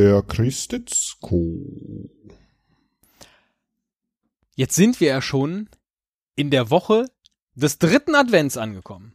Herr 0.00 0.22
Christetzko. 0.22 2.08
Jetzt 4.56 4.74
sind 4.74 5.00
wir 5.00 5.08
ja 5.08 5.22
schon 5.22 5.68
in 6.36 6.50
der 6.50 6.70
Woche 6.70 7.06
des 7.54 7.78
dritten 7.78 8.14
Advents 8.14 8.56
angekommen. 8.56 9.14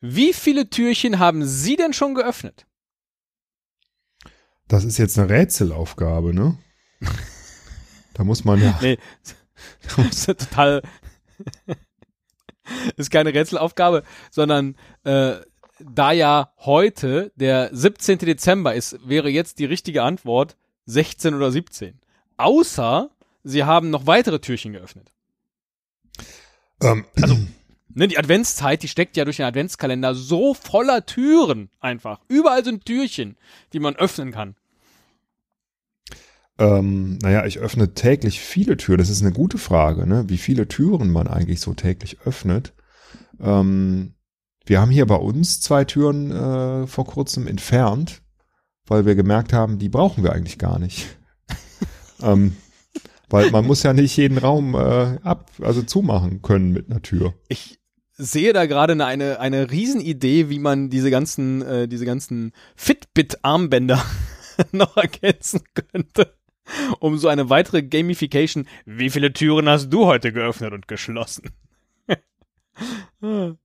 Wie 0.00 0.32
viele 0.32 0.70
Türchen 0.70 1.18
haben 1.18 1.44
Sie 1.44 1.76
denn 1.76 1.92
schon 1.92 2.14
geöffnet? 2.14 2.66
Das 4.68 4.84
ist 4.84 4.98
jetzt 4.98 5.18
eine 5.18 5.28
Rätselaufgabe, 5.28 6.34
ne? 6.34 6.58
Da 8.14 8.24
muss 8.24 8.44
man 8.44 8.62
ja. 8.62 8.78
Nee, 8.82 8.98
das 9.96 10.08
ist 10.08 10.26
ja 10.28 10.34
total. 10.34 10.82
ist 12.96 13.10
keine 13.10 13.34
Rätselaufgabe, 13.34 14.02
sondern 14.30 14.76
äh, 15.04 15.36
da 15.80 16.12
ja 16.12 16.52
heute 16.58 17.32
der 17.36 17.70
17. 17.72 18.18
Dezember 18.18 18.74
ist, 18.74 18.98
wäre 19.06 19.28
jetzt 19.28 19.58
die 19.58 19.64
richtige 19.64 20.02
Antwort 20.02 20.56
16 20.86 21.34
oder 21.34 21.50
17. 21.50 21.98
Außer 22.36 23.10
sie 23.44 23.64
haben 23.64 23.90
noch 23.90 24.06
weitere 24.06 24.38
Türchen 24.40 24.72
geöffnet. 24.72 25.12
Ähm, 26.82 27.04
Also, 27.20 27.36
ne, 27.88 28.08
die 28.08 28.18
Adventszeit, 28.18 28.82
die 28.82 28.88
steckt 28.88 29.16
ja 29.16 29.24
durch 29.24 29.36
den 29.36 29.46
Adventskalender 29.46 30.14
so 30.14 30.54
voller 30.54 31.06
Türen 31.06 31.70
einfach. 31.80 32.20
Überall 32.28 32.64
sind 32.64 32.84
Türchen, 32.84 33.36
die 33.72 33.80
man 33.80 33.96
öffnen 33.96 34.32
kann. 34.32 34.56
ähm, 36.58 37.18
naja, 37.18 37.44
ich 37.44 37.58
öffne 37.58 37.92
täglich 37.94 38.40
viele 38.40 38.76
Türen. 38.76 38.98
Das 38.98 39.10
ist 39.10 39.22
eine 39.22 39.32
gute 39.32 39.58
Frage, 39.58 40.06
ne? 40.06 40.24
Wie 40.28 40.38
viele 40.38 40.68
Türen 40.68 41.10
man 41.10 41.28
eigentlich 41.28 41.60
so 41.60 41.74
täglich 41.74 42.18
öffnet. 42.24 42.72
Ähm, 43.40 44.14
wir 44.66 44.80
haben 44.80 44.90
hier 44.90 45.06
bei 45.06 45.16
uns 45.16 45.60
zwei 45.60 45.84
Türen 45.84 46.30
äh, 46.30 46.86
vor 46.86 47.06
kurzem 47.06 47.46
entfernt, 47.46 48.20
weil 48.86 49.06
wir 49.06 49.14
gemerkt 49.14 49.52
haben, 49.52 49.78
die 49.78 49.88
brauchen 49.88 50.24
wir 50.24 50.32
eigentlich 50.32 50.58
gar 50.58 50.78
nicht. 50.78 51.06
ähm, 52.22 52.56
weil 53.28 53.50
man 53.50 53.66
muss 53.66 53.82
ja 53.82 53.92
nicht 53.92 54.16
jeden 54.16 54.38
Raum 54.38 54.74
äh, 54.74 55.18
ab, 55.22 55.50
also 55.62 55.82
zumachen 55.82 56.42
können 56.42 56.72
mit 56.72 56.90
einer 56.90 57.02
Tür. 57.02 57.34
Ich 57.48 57.78
sehe 58.16 58.52
da 58.52 58.66
gerade 58.66 58.92
eine, 58.92 59.06
eine, 59.06 59.40
eine 59.40 59.70
Riesenidee, 59.70 60.48
wie 60.48 60.58
man 60.58 60.90
diese 60.90 61.10
ganzen, 61.10 61.62
äh, 61.62 61.88
diese 61.88 62.04
ganzen 62.04 62.52
Fitbit-Armbänder 62.74 64.02
noch 64.72 64.96
ergänzen 64.96 65.62
könnte. 65.74 66.34
Um 66.98 67.18
so 67.18 67.28
eine 67.28 67.48
weitere 67.50 67.82
Gamification. 67.84 68.66
Wie 68.84 69.10
viele 69.10 69.32
Türen 69.32 69.68
hast 69.68 69.90
du 69.90 70.06
heute 70.06 70.32
geöffnet 70.32 70.72
und 70.72 70.88
geschlossen? 70.88 71.52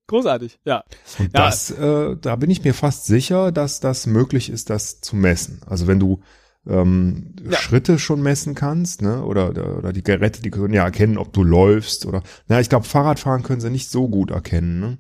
Großartig, 0.08 0.60
ja. 0.66 0.84
Und 1.20 1.34
Ja. 1.34 1.46
das, 1.46 1.72
äh, 1.72 2.16
da 2.20 2.36
bin 2.38 2.50
ich 2.50 2.64
mir 2.64 2.74
fast 2.74 3.06
sicher, 3.06 3.52
dass 3.52 3.80
das 3.80 4.08
möglich 4.08 4.50
ist, 4.50 4.70
das 4.70 5.02
zu 5.02 5.16
messen. 5.16 5.62
Also 5.66 5.88
wenn 5.88 6.00
du 6.00 6.22
ähm, 6.68 7.36
Ja. 7.44 7.58
Schritte 7.58 7.98
schon 7.98 8.22
messen 8.22 8.54
kannst, 8.54 9.02
ne, 9.02 9.24
oder, 9.26 9.50
oder 9.78 9.92
die 9.92 10.04
Geräte, 10.04 10.42
die 10.44 10.52
können 10.52 10.74
ja 10.76 10.84
erkennen, 10.84 11.18
ob 11.18 11.34
du 11.34 11.44
läufst 11.44 12.06
oder, 12.06 12.22
na, 12.48 12.60
ich 12.62 12.70
glaube, 12.70 12.86
Fahrradfahren 12.86 13.42
können 13.44 13.62
sie 13.62 13.72
nicht 13.72 13.90
so 13.90 14.08
gut 14.08 14.30
erkennen. 14.32 14.80
Ne? 14.80 14.98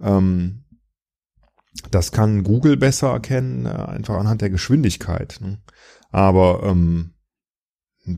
Ähm, 0.00 0.64
das 1.90 2.12
kann 2.12 2.44
Google 2.44 2.76
besser 2.76 3.10
erkennen, 3.10 3.66
äh, 3.66 3.70
einfach 3.70 4.18
anhand 4.18 4.40
der 4.40 4.50
Geschwindigkeit. 4.50 5.38
Ne? 5.40 5.58
Aber 6.10 6.62
ähm, 6.64 7.14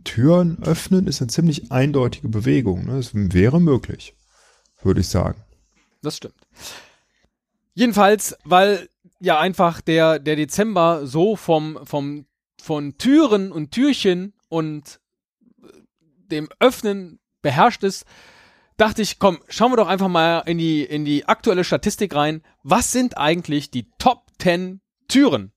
Türen 0.04 0.62
öffnen 0.62 1.06
ist 1.06 1.20
eine 1.20 1.28
ziemlich 1.28 1.72
eindeutige 1.72 2.28
Bewegung. 2.28 2.86
Ne? 2.86 2.98
Es 2.98 3.10
wäre 3.14 3.60
möglich, 3.60 4.14
würde 4.82 5.00
ich 5.00 5.08
sagen. 5.08 5.42
Das 6.02 6.16
stimmt. 6.16 6.34
Jedenfalls, 7.74 8.36
weil 8.44 8.88
ja 9.20 9.38
einfach 9.38 9.80
der, 9.80 10.18
der 10.18 10.36
Dezember 10.36 11.06
so 11.06 11.36
vom, 11.36 11.78
vom, 11.84 12.26
von 12.60 12.98
Türen 12.98 13.52
und 13.52 13.70
Türchen 13.70 14.34
und 14.48 15.00
äh, 15.62 15.68
dem 16.28 16.48
Öffnen 16.58 17.20
beherrscht 17.40 17.84
ist, 17.84 18.04
dachte 18.76 19.02
ich, 19.02 19.18
komm, 19.18 19.38
schauen 19.48 19.72
wir 19.72 19.76
doch 19.76 19.86
einfach 19.86 20.08
mal 20.08 20.40
in 20.40 20.58
die, 20.58 20.82
in 20.82 21.04
die 21.04 21.26
aktuelle 21.26 21.64
Statistik 21.64 22.14
rein. 22.14 22.42
Was 22.62 22.92
sind 22.92 23.16
eigentlich 23.16 23.70
die 23.70 23.88
Top 23.98 24.26
10 24.38 24.80
Türen, 25.08 25.52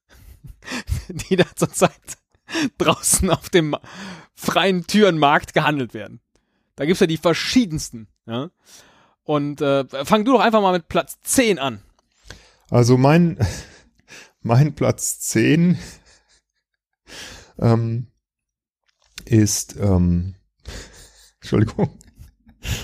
die 1.08 1.36
da 1.36 1.46
zurzeit 1.56 1.92
draußen 2.78 3.30
auf 3.32 3.50
dem 3.50 3.76
freien 4.36 4.86
Türenmarkt 4.86 5.54
gehandelt 5.54 5.94
werden? 5.94 6.22
Da 6.76 6.86
gibt's 6.86 7.00
ja 7.00 7.08
die 7.08 7.18
verschiedensten, 7.18 8.08
ja. 8.28 8.52
Und 9.26 9.60
äh, 9.60 9.86
fang 10.06 10.24
du 10.24 10.34
doch 10.34 10.40
einfach 10.40 10.62
mal 10.62 10.72
mit 10.72 10.88
Platz 10.88 11.18
10 11.24 11.60
an. 11.60 11.82
Also 12.70 12.98
mein, 12.98 13.38
mein 14.42 14.74
Platz 14.76 15.20
10 15.20 15.78
ähm, 17.60 18.08
ist, 19.26 19.76
ähm, 19.80 20.36
Entschuldigung, 21.42 21.90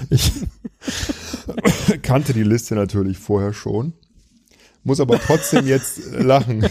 ich 0.10 0.32
kannte 2.02 2.34
die 2.34 2.44
Liste 2.44 2.76
natürlich 2.76 3.18
vorher 3.18 3.54
schon, 3.54 3.94
muss 4.84 5.00
aber 5.00 5.20
trotzdem 5.20 5.68
jetzt 5.68 6.00
lachen 6.12 6.68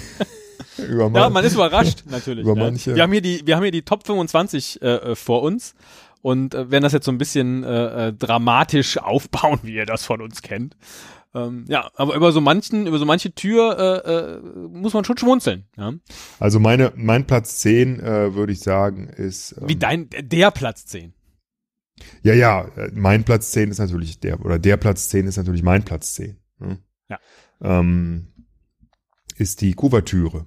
über 0.78 1.10
Ja, 1.12 1.28
man 1.30 1.44
ist 1.44 1.54
überrascht, 1.54 2.04
natürlich. 2.06 2.44
über 2.44 2.54
ne? 2.54 2.62
manche- 2.64 2.94
Wir 2.94 3.02
haben 3.02 3.12
hier 3.12 3.20
die, 3.20 3.46
wir 3.46 3.56
haben 3.56 3.62
hier 3.62 3.72
die 3.72 3.82
Top 3.82 4.06
25 4.06 4.82
äh, 4.82 4.86
äh, 4.86 5.14
vor 5.16 5.42
uns 5.42 5.74
und 6.22 6.54
äh, 6.54 6.70
werden 6.70 6.82
das 6.82 6.92
jetzt 6.92 7.06
so 7.06 7.12
ein 7.12 7.18
bisschen 7.18 7.64
äh, 7.64 8.08
äh, 8.08 8.12
dramatisch 8.12 8.98
aufbauen, 9.02 9.60
wie 9.62 9.74
ihr 9.74 9.86
das 9.86 10.04
von 10.04 10.20
uns 10.20 10.42
kennt. 10.42 10.76
Ähm, 11.32 11.64
ja, 11.68 11.88
aber 11.94 12.16
über 12.16 12.32
so 12.32 12.40
manchen, 12.40 12.86
über 12.88 12.98
so 12.98 13.04
manche 13.04 13.32
Tür 13.32 13.78
äh, 13.78 14.10
äh, 14.10 14.68
muss 14.68 14.94
man 14.94 15.04
schon 15.04 15.16
schmunzeln. 15.16 15.64
Ja? 15.76 15.92
also 16.40 16.58
meine, 16.58 16.92
mein 16.96 17.26
Platz 17.26 17.58
10 17.58 18.00
äh, 18.00 18.34
würde 18.34 18.52
ich 18.52 18.60
sagen 18.60 19.08
ist, 19.08 19.54
ähm, 19.60 19.68
Wie 19.68 19.76
dein, 19.76 20.08
der 20.10 20.50
Platz 20.50 20.86
10. 20.86 21.14
ja, 22.24 22.34
ja, 22.34 22.62
äh, 22.76 22.90
mein 22.94 23.22
Platz 23.22 23.52
10 23.52 23.70
ist 23.70 23.78
natürlich 23.78 24.18
der, 24.18 24.44
oder 24.44 24.58
der 24.58 24.76
Platz 24.76 25.08
10 25.10 25.28
ist 25.28 25.36
natürlich 25.36 25.62
mein 25.62 25.84
Platz 25.84 26.14
10. 26.14 26.36
Ne? 26.58 26.80
Ja. 27.08 27.18
Ähm, 27.62 28.26
ist 29.36 29.60
die 29.60 29.74
Kuvertüre. 29.74 30.46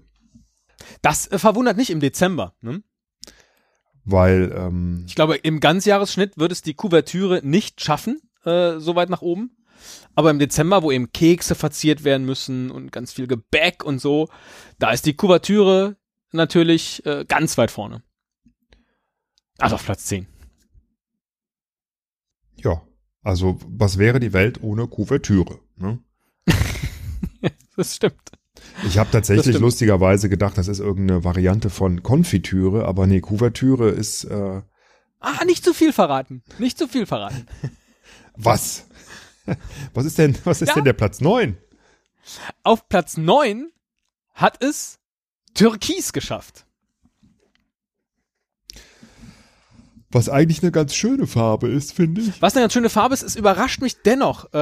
Das 1.01 1.27
äh, 1.31 1.39
verwundert 1.39 1.77
nicht 1.77 1.91
im 1.91 2.01
Dezember. 2.01 2.55
Ne? 2.61 2.83
Weil 4.05 4.53
ähm, 4.55 5.03
Ich 5.07 5.15
glaube, 5.15 5.35
im 5.37 5.59
Ganzjahresschnitt 5.59 6.37
wird 6.37 6.51
es 6.51 6.61
die 6.61 6.73
Kuvertüre 6.73 7.41
nicht 7.43 7.81
schaffen, 7.81 8.21
äh, 8.45 8.79
so 8.79 8.95
weit 8.95 9.09
nach 9.09 9.21
oben. 9.21 9.57
Aber 10.15 10.29
im 10.29 10.39
Dezember, 10.39 10.83
wo 10.83 10.91
eben 10.91 11.11
Kekse 11.11 11.55
verziert 11.55 12.03
werden 12.03 12.25
müssen 12.25 12.71
und 12.71 12.91
ganz 12.91 13.11
viel 13.11 13.27
Gebäck 13.27 13.83
und 13.83 13.99
so, 13.99 14.29
da 14.79 14.91
ist 14.91 15.05
die 15.05 15.15
Kuvertüre 15.15 15.97
natürlich 16.31 17.05
äh, 17.05 17.25
ganz 17.27 17.57
weit 17.57 17.71
vorne. 17.71 18.03
Also 19.57 19.75
auf 19.75 19.85
Platz 19.85 20.05
10. 20.05 20.27
ja, 22.57 22.81
also 23.21 23.57
was 23.67 23.97
wäre 23.97 24.19
die 24.19 24.33
Welt 24.33 24.61
ohne 24.61 24.87
Kuvertüre? 24.87 25.59
Ne? 25.75 25.99
Das 27.75 27.95
stimmt. 27.95 28.31
Ich 28.85 28.97
habe 28.97 29.09
tatsächlich 29.11 29.59
lustigerweise 29.59 30.29
gedacht, 30.29 30.57
das 30.57 30.67
ist 30.67 30.79
irgendeine 30.79 31.23
Variante 31.23 31.69
von 31.69 32.03
Konfitüre, 32.03 32.85
aber 32.85 33.07
nee, 33.07 33.21
Kuvertüre 33.21 33.89
ist 33.89 34.23
äh, 34.25 34.61
Ah, 35.19 35.45
nicht 35.45 35.63
zu 35.63 35.73
viel 35.73 35.93
verraten. 35.93 36.43
Nicht 36.59 36.77
zu 36.77 36.87
viel 36.87 37.05
verraten. 37.05 37.45
was? 38.35 38.87
Was 39.93 40.05
ist 40.05 40.17
denn, 40.17 40.37
was 40.45 40.61
ist 40.61 40.69
Ja. 40.69 40.75
denn 40.75 40.85
der 40.85 40.93
Platz 40.93 41.19
9? 41.19 41.57
Auf 42.63 42.87
Platz 42.87 43.17
9 43.17 43.69
hat 44.33 44.63
es 44.63 44.99
Türkis 45.53 46.13
geschafft. 46.13 46.62
Was 50.13 50.29
eigentlich 50.29 50.61
eine 50.61 50.71
ganz 50.71 50.93
schöne 50.93 51.27
Farbe 51.27 51.67
ist, 51.69 51.93
finde 51.93 52.21
ich. 52.21 52.41
Was 52.41 52.55
eine 52.55 52.63
ganz 52.63 52.73
schöne 52.73 52.89
Farbe 52.89 53.13
ist, 53.13 53.23
es 53.23 53.35
überrascht 53.35 53.81
mich 53.81 54.01
dennoch, 54.03 54.53
äh, 54.53 54.57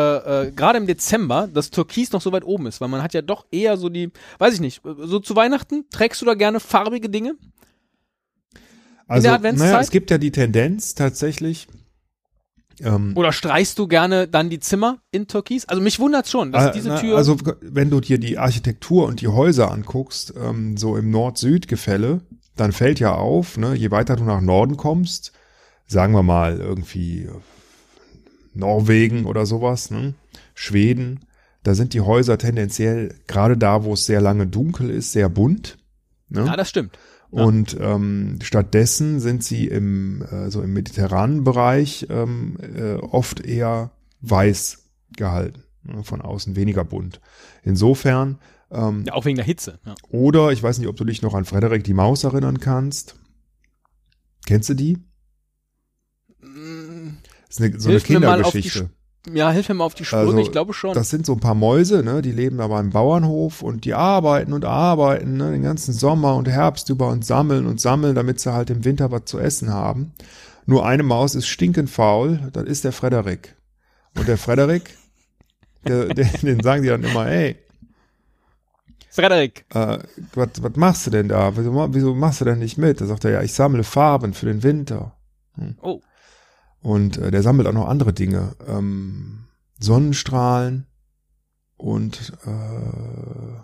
äh, 0.48 0.52
gerade 0.52 0.78
im 0.78 0.88
Dezember, 0.88 1.50
dass 1.54 1.70
Türkis 1.70 2.12
noch 2.12 2.22
so 2.22 2.32
weit 2.32 2.46
oben 2.46 2.68
ist, 2.68 2.82
weil 2.82 2.88
man 2.88 3.04
hat 3.04 3.14
ja 3.14 3.22
doch 3.22 3.46
eher 3.52 3.78
so 3.78 3.90
die, 3.90 4.12
weiß 4.40 4.54
ich 4.54 4.62
nicht, 4.62 4.82
so 4.84 5.20
zu 5.20 5.36
Weihnachten, 5.36 5.86
trägst 5.92 6.22
du 6.22 6.26
da 6.26 6.34
gerne 6.34 6.60
farbige 6.60 7.10
Dinge? 7.10 7.36
Also, 9.08 9.28
naja, 9.28 9.82
es 9.82 9.92
gibt 9.92 10.10
ja 10.10 10.18
die 10.18 10.32
Tendenz 10.32 10.96
tatsächlich, 10.96 11.68
ähm, 12.84 13.12
Oder 13.16 13.32
streichst 13.32 13.78
du 13.78 13.88
gerne 13.88 14.28
dann 14.28 14.50
die 14.50 14.60
Zimmer 14.60 15.00
in 15.12 15.28
Türkis? 15.28 15.66
Also 15.66 15.82
mich 15.82 16.00
wundert's 16.00 16.32
schon, 16.32 16.52
dass 16.52 16.68
Äh, 16.68 16.72
diese 16.72 16.90
na, 16.90 17.00
Tür. 17.00 17.18
Also 17.18 17.38
wenn 17.62 17.90
du 17.90 18.00
dir 18.00 18.18
die 18.18 18.38
Architektur 18.38 19.06
und 19.06 19.22
die 19.22 19.28
Häuser 19.28 19.72
anguckst, 19.72 20.34
ähm, 20.42 20.78
so 20.78 20.98
im 20.98 21.12
Nord-Süd-Gefälle, 21.12 22.22
dann 22.56 22.72
fällt 22.72 23.00
ja 23.00 23.14
auf, 23.14 23.58
ne, 23.58 23.76
je 23.76 23.92
weiter 23.92 24.16
du 24.16 24.24
nach 24.24 24.42
Norden 24.42 24.78
kommst, 24.78 25.34
sagen 25.92 26.14
wir 26.14 26.24
mal 26.24 26.60
irgendwie 26.60 27.30
Norwegen 28.54 29.26
oder 29.26 29.46
sowas, 29.46 29.92
ne, 29.92 30.14
Schweden, 30.54 31.22
da 31.64 31.76
sind 31.76 31.94
die 31.94 32.02
Häuser 32.02 32.38
tendenziell 32.38 33.14
gerade 33.28 33.58
da, 33.58 33.84
wo 33.84 33.94
es 33.94 34.06
sehr 34.06 34.22
lange 34.22 34.48
dunkel 34.48 34.90
ist, 34.90 35.12
sehr 35.12 35.30
bunt. 35.30 35.78
Ne? 36.30 36.46
ja, 36.46 36.56
das 36.56 36.70
stimmt. 36.70 36.98
ja. 37.32 37.44
Und 37.44 37.78
ähm, 37.80 38.40
stattdessen 38.42 39.20
sind 39.20 39.44
sie 39.44 39.68
im 39.68 40.24
äh, 40.24 40.50
so 40.50 40.62
im 40.62 40.74
mediterranen 40.74 41.44
Bereich 41.44 42.08
ähm, 42.10 42.58
äh, 42.62 42.94
oft 42.96 43.42
eher 43.42 43.92
weiß 44.22 44.86
gehalten. 45.18 45.64
ne, 45.84 46.04
von 46.04 46.22
außen 46.22 46.56
weniger 46.56 46.86
bunt. 46.86 47.20
Insofern, 47.64 48.40
ähm, 48.72 49.04
Ja, 49.06 49.14
auch 49.14 49.26
wegen 49.26 49.36
der 49.36 49.46
Hitze. 49.46 49.80
Ja. 49.86 49.96
oder 50.10 50.52
ich 50.52 50.64
weiß 50.64 50.80
nicht, 50.80 50.88
ob 50.88 50.96
du 50.96 51.04
dich 51.04 51.22
noch 51.22 51.34
an 51.34 51.46
Frederik 51.46 51.84
die 51.84 51.94
Maus 51.94 52.24
erinnern 52.24 52.60
kannst. 52.60 53.16
Kennst 54.46 54.70
du 54.70 54.74
die? 54.74 54.98
Das 57.52 57.60
ist 57.60 57.66
eine, 57.66 57.80
so 57.80 57.90
Hilf 57.90 58.10
eine 58.10 58.20
Kindergeschichte. 58.20 58.90
Ja, 59.32 59.52
hilf 59.52 59.68
mir 59.70 59.76
mal 59.76 59.84
auf 59.84 59.94
die 59.94 60.06
Sprünge, 60.06 60.26
Also, 60.26 60.38
ich 60.40 60.52
glaube 60.52 60.74
schon. 60.74 60.94
Das 60.94 61.10
sind 61.10 61.26
so 61.26 61.34
ein 61.34 61.40
paar 61.40 61.54
Mäuse, 61.54 62.02
ne? 62.02 62.22
Die 62.22 62.32
leben 62.32 62.58
da 62.58 62.68
beim 62.68 62.90
Bauernhof 62.92 63.62
und 63.62 63.84
die 63.86 63.94
arbeiten 63.94 64.54
und 64.54 64.66
arbeiten, 64.66 65.38
ne? 65.38 65.52
Den 65.52 65.62
ganzen 65.62 65.94
Sommer 65.94 66.36
und 66.38 66.48
Herbst 66.48 66.90
über 66.90 67.10
und 67.10 67.26
sammeln 67.26 67.68
und 67.68 67.80
sammeln, 67.80 68.16
damit 68.16 68.40
sie 68.40 68.54
halt 68.54 68.70
im 68.70 68.84
Winter 68.86 69.12
was 69.12 69.26
zu 69.26 69.38
essen 69.38 69.72
haben. 69.72 70.14
Nur 70.66 70.86
eine 70.86 71.04
Maus 71.04 71.36
ist 71.36 71.48
stinkend 71.48 71.90
faul, 71.90 72.40
das 72.54 72.64
ist 72.64 72.84
der 72.84 72.94
Frederik. 72.94 73.56
Und 74.18 74.28
der 74.28 74.38
Frederik, 74.38 74.98
der, 75.88 76.06
der, 76.08 76.26
den 76.42 76.62
sagen 76.62 76.84
die 76.84 76.90
dann 76.90 77.04
immer, 77.04 77.28
ey, 77.28 77.58
Frederik. 79.10 79.66
äh, 79.74 80.00
was, 80.34 80.50
was 80.62 80.76
machst 80.78 81.06
du 81.06 81.12
denn 81.12 81.28
da? 81.28 81.56
Wieso, 81.58 81.94
wieso 81.94 82.16
machst 82.16 82.42
du 82.42 82.46
denn 82.46 82.60
nicht 82.60 82.78
mit? 82.78 83.02
Da 83.02 83.06
sagt 83.06 83.26
er, 83.26 83.32
ja, 83.32 83.42
ich 83.42 83.54
sammle 83.54 83.84
Farben 83.84 84.34
für 84.34 84.46
den 84.46 84.64
Winter. 84.64 85.16
Oh. 85.82 86.00
Und 86.82 87.18
äh, 87.18 87.32
der 87.32 87.44
sammelt 87.44 87.68
auch 87.68 87.74
noch 87.74 87.88
andere 87.88 88.14
Dinge. 88.14 88.56
Ähm, 88.68 89.46
Sonnenstrahlen 89.80 90.88
und 91.78 92.34
äh, 92.46 93.62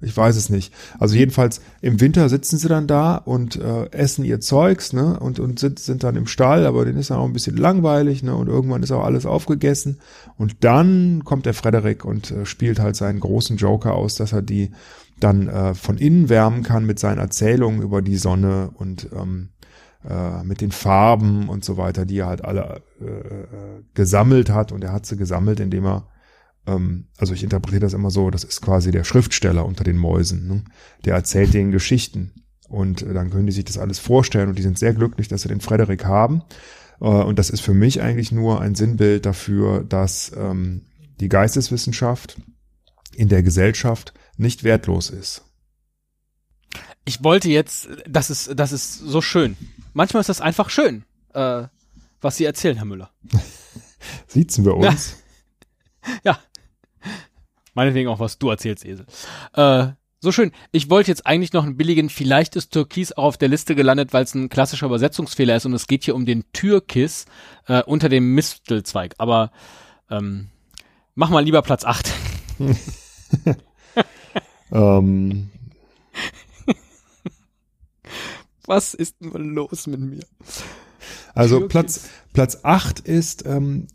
ich 0.00 0.16
weiß 0.16 0.36
es 0.36 0.48
nicht. 0.48 0.72
Also 1.00 1.16
jedenfalls 1.16 1.60
im 1.80 2.00
Winter 2.00 2.28
sitzen 2.28 2.56
sie 2.56 2.68
dann 2.68 2.86
da 2.86 3.16
und 3.16 3.56
äh, 3.56 3.90
essen 3.90 4.24
ihr 4.24 4.40
Zeugs, 4.40 4.92
ne? 4.92 5.18
Und, 5.18 5.40
und 5.40 5.58
sind, 5.58 5.80
sind 5.80 6.04
dann 6.04 6.14
im 6.14 6.28
Stall, 6.28 6.66
aber 6.66 6.84
denen 6.84 6.98
ist 6.98 7.10
dann 7.10 7.18
auch 7.18 7.24
ein 7.24 7.32
bisschen 7.32 7.56
langweilig, 7.56 8.22
ne? 8.22 8.36
Und 8.36 8.46
irgendwann 8.48 8.84
ist 8.84 8.92
auch 8.92 9.02
alles 9.02 9.26
aufgegessen. 9.26 9.98
Und 10.36 10.62
dann 10.62 11.24
kommt 11.24 11.46
der 11.46 11.54
Frederik 11.54 12.04
und 12.04 12.30
äh, 12.30 12.46
spielt 12.46 12.78
halt 12.78 12.94
seinen 12.94 13.18
großen 13.18 13.56
Joker 13.56 13.94
aus, 13.94 14.14
dass 14.14 14.32
er 14.32 14.42
die 14.42 14.70
dann 15.18 15.48
äh, 15.48 15.74
von 15.74 15.98
innen 15.98 16.28
wärmen 16.28 16.62
kann 16.62 16.86
mit 16.86 17.00
seinen 17.00 17.18
Erzählungen 17.18 17.82
über 17.82 18.00
die 18.00 18.18
Sonne 18.18 18.70
und 18.74 19.08
ähm, 19.12 19.48
äh, 20.08 20.42
mit 20.42 20.60
den 20.60 20.72
Farben 20.72 21.48
und 21.48 21.64
so 21.64 21.76
weiter, 21.76 22.06
die 22.06 22.18
er 22.18 22.26
halt 22.26 22.44
alle 22.44 22.82
äh, 23.00 23.82
gesammelt 23.94 24.50
hat. 24.50 24.72
Und 24.72 24.82
er 24.82 24.92
hat 24.92 25.06
sie 25.06 25.16
gesammelt, 25.16 25.60
indem 25.60 25.86
er, 25.86 26.08
ähm, 26.66 27.08
also 27.18 27.34
ich 27.34 27.44
interpretiere 27.44 27.80
das 27.80 27.92
immer 27.92 28.10
so, 28.10 28.30
das 28.30 28.44
ist 28.44 28.62
quasi 28.62 28.90
der 28.90 29.04
Schriftsteller 29.04 29.66
unter 29.66 29.84
den 29.84 29.98
Mäusen. 29.98 30.48
Ne? 30.48 30.64
Der 31.04 31.14
erzählt 31.14 31.52
denen 31.52 31.72
Geschichten. 31.72 32.32
Und 32.68 33.02
äh, 33.02 33.12
dann 33.12 33.30
können 33.30 33.46
die 33.46 33.52
sich 33.52 33.64
das 33.64 33.78
alles 33.78 33.98
vorstellen 33.98 34.48
und 34.48 34.58
die 34.58 34.62
sind 34.62 34.78
sehr 34.78 34.94
glücklich, 34.94 35.28
dass 35.28 35.42
sie 35.42 35.48
den 35.48 35.60
Frederik 35.60 36.04
haben. 36.04 36.42
Äh, 37.00 37.04
und 37.04 37.38
das 37.38 37.50
ist 37.50 37.60
für 37.60 37.74
mich 37.74 38.00
eigentlich 38.02 38.32
nur 38.32 38.60
ein 38.60 38.74
Sinnbild 38.74 39.26
dafür, 39.26 39.84
dass 39.84 40.32
ähm, 40.36 40.82
die 41.20 41.28
Geisteswissenschaft 41.28 42.40
in 43.14 43.28
der 43.28 43.42
Gesellschaft 43.42 44.14
nicht 44.36 44.64
wertlos 44.64 45.10
ist. 45.10 45.42
Ich 47.04 47.24
wollte 47.24 47.48
jetzt, 47.48 47.88
das 48.08 48.30
ist, 48.30 48.52
das 48.54 48.72
ist 48.72 48.98
so 48.98 49.20
schön. 49.20 49.56
Manchmal 49.98 50.20
ist 50.20 50.28
das 50.28 50.40
einfach 50.40 50.70
schön, 50.70 51.02
äh, 51.34 51.64
was 52.20 52.36
Sie 52.36 52.44
erzählen, 52.44 52.76
Herr 52.76 52.84
Müller. 52.84 53.10
Siezen 54.28 54.64
wir 54.64 54.76
uns? 54.76 55.16
Ja. 56.22 56.38
Meinetwegen 57.74 58.08
auch, 58.08 58.20
was 58.20 58.38
du 58.38 58.48
erzählst, 58.48 58.84
Esel. 58.86 59.06
Äh, 59.54 59.88
so 60.20 60.30
schön. 60.30 60.52
Ich 60.70 60.88
wollte 60.88 61.10
jetzt 61.10 61.26
eigentlich 61.26 61.52
noch 61.52 61.64
einen 61.64 61.76
billigen, 61.76 62.10
vielleicht 62.10 62.54
ist 62.54 62.70
Türkis 62.70 63.12
auch 63.12 63.24
auf 63.24 63.38
der 63.38 63.48
Liste 63.48 63.74
gelandet, 63.74 64.12
weil 64.12 64.22
es 64.22 64.36
ein 64.36 64.48
klassischer 64.48 64.86
Übersetzungsfehler 64.86 65.56
ist 65.56 65.66
und 65.66 65.72
es 65.74 65.88
geht 65.88 66.04
hier 66.04 66.14
um 66.14 66.24
den 66.24 66.44
Türkis 66.52 67.26
äh, 67.66 67.82
unter 67.82 68.08
dem 68.08 68.34
Mistelzweig. 68.36 69.16
Aber 69.18 69.50
ähm, 70.10 70.46
mach 71.16 71.28
mal 71.28 71.44
lieber 71.44 71.60
Platz 71.62 71.84
8. 71.84 72.12
ähm, 74.70 75.50
Was 78.68 78.92
ist 78.92 79.22
nur 79.22 79.38
los 79.38 79.86
mit 79.86 80.00
mir? 80.00 80.20
Also 81.34 81.60
Türkis. 81.60 81.72
Platz 81.72 82.08
Platz 82.34 82.58
acht 82.64 83.00
ist 83.00 83.46
ähm, 83.46 83.86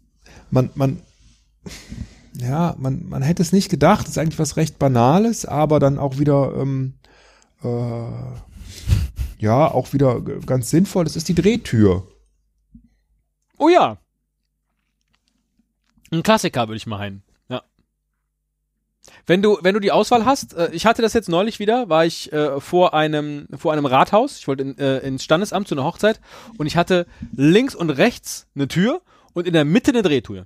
man 0.50 0.72
man 0.74 1.04
ja 2.36 2.76
man 2.80 3.08
man 3.08 3.22
hätte 3.22 3.44
es 3.44 3.52
nicht 3.52 3.70
gedacht. 3.70 4.08
ist 4.08 4.18
eigentlich 4.18 4.40
was 4.40 4.58
recht 4.58 4.80
Banales, 4.80 5.46
aber 5.46 5.80
dann 5.80 6.00
auch 6.00 6.18
wieder 6.18 6.56
ähm, 6.56 6.96
äh, 7.64 7.68
ja 9.38 9.70
auch 9.70 9.94
wieder 9.94 10.20
ganz 10.22 10.72
sinnvoll. 10.72 11.04
Das 11.04 11.16
ist 11.16 11.28
die 11.28 11.36
Drehtür. 11.36 12.08
Oh 13.60 13.70
ja. 13.70 14.00
Ein 16.12 16.24
Klassiker, 16.24 16.68
würde 16.68 16.78
ich 16.78 16.88
meinen. 16.88 17.22
Wenn 19.26 19.42
du, 19.42 19.58
wenn 19.62 19.74
du 19.74 19.80
die 19.80 19.92
Auswahl 19.92 20.26
hast, 20.26 20.54
äh, 20.54 20.70
ich 20.74 20.86
hatte 20.86 21.02
das 21.02 21.14
jetzt 21.14 21.30
neulich 21.30 21.60
wieder, 21.60 21.88
war 21.88 22.06
ich 22.06 22.32
äh, 22.34 22.60
vor 22.60 22.94
einem, 22.94 23.48
vor 23.56 23.72
einem 23.72 23.86
Rathaus, 23.86 24.38
ich 24.40 24.48
wollte 24.48 24.64
in, 24.64 24.78
äh, 24.78 25.00
ins 25.00 25.24
Standesamt 25.24 25.68
zu 25.68 25.76
einer 25.76 25.86
Hochzeit 25.86 26.20
und 26.58 26.66
ich 26.68 26.76
hatte 26.76 27.06
links 27.36 27.74
und 27.76 27.90
rechts 27.90 28.48
eine 28.56 28.68
Tür 28.68 29.02
und 29.34 29.48
in 29.48 29.54
der 29.54 29.64
Mitte 29.66 29.92
eine 29.92 30.02
Drehtür. 30.02 30.46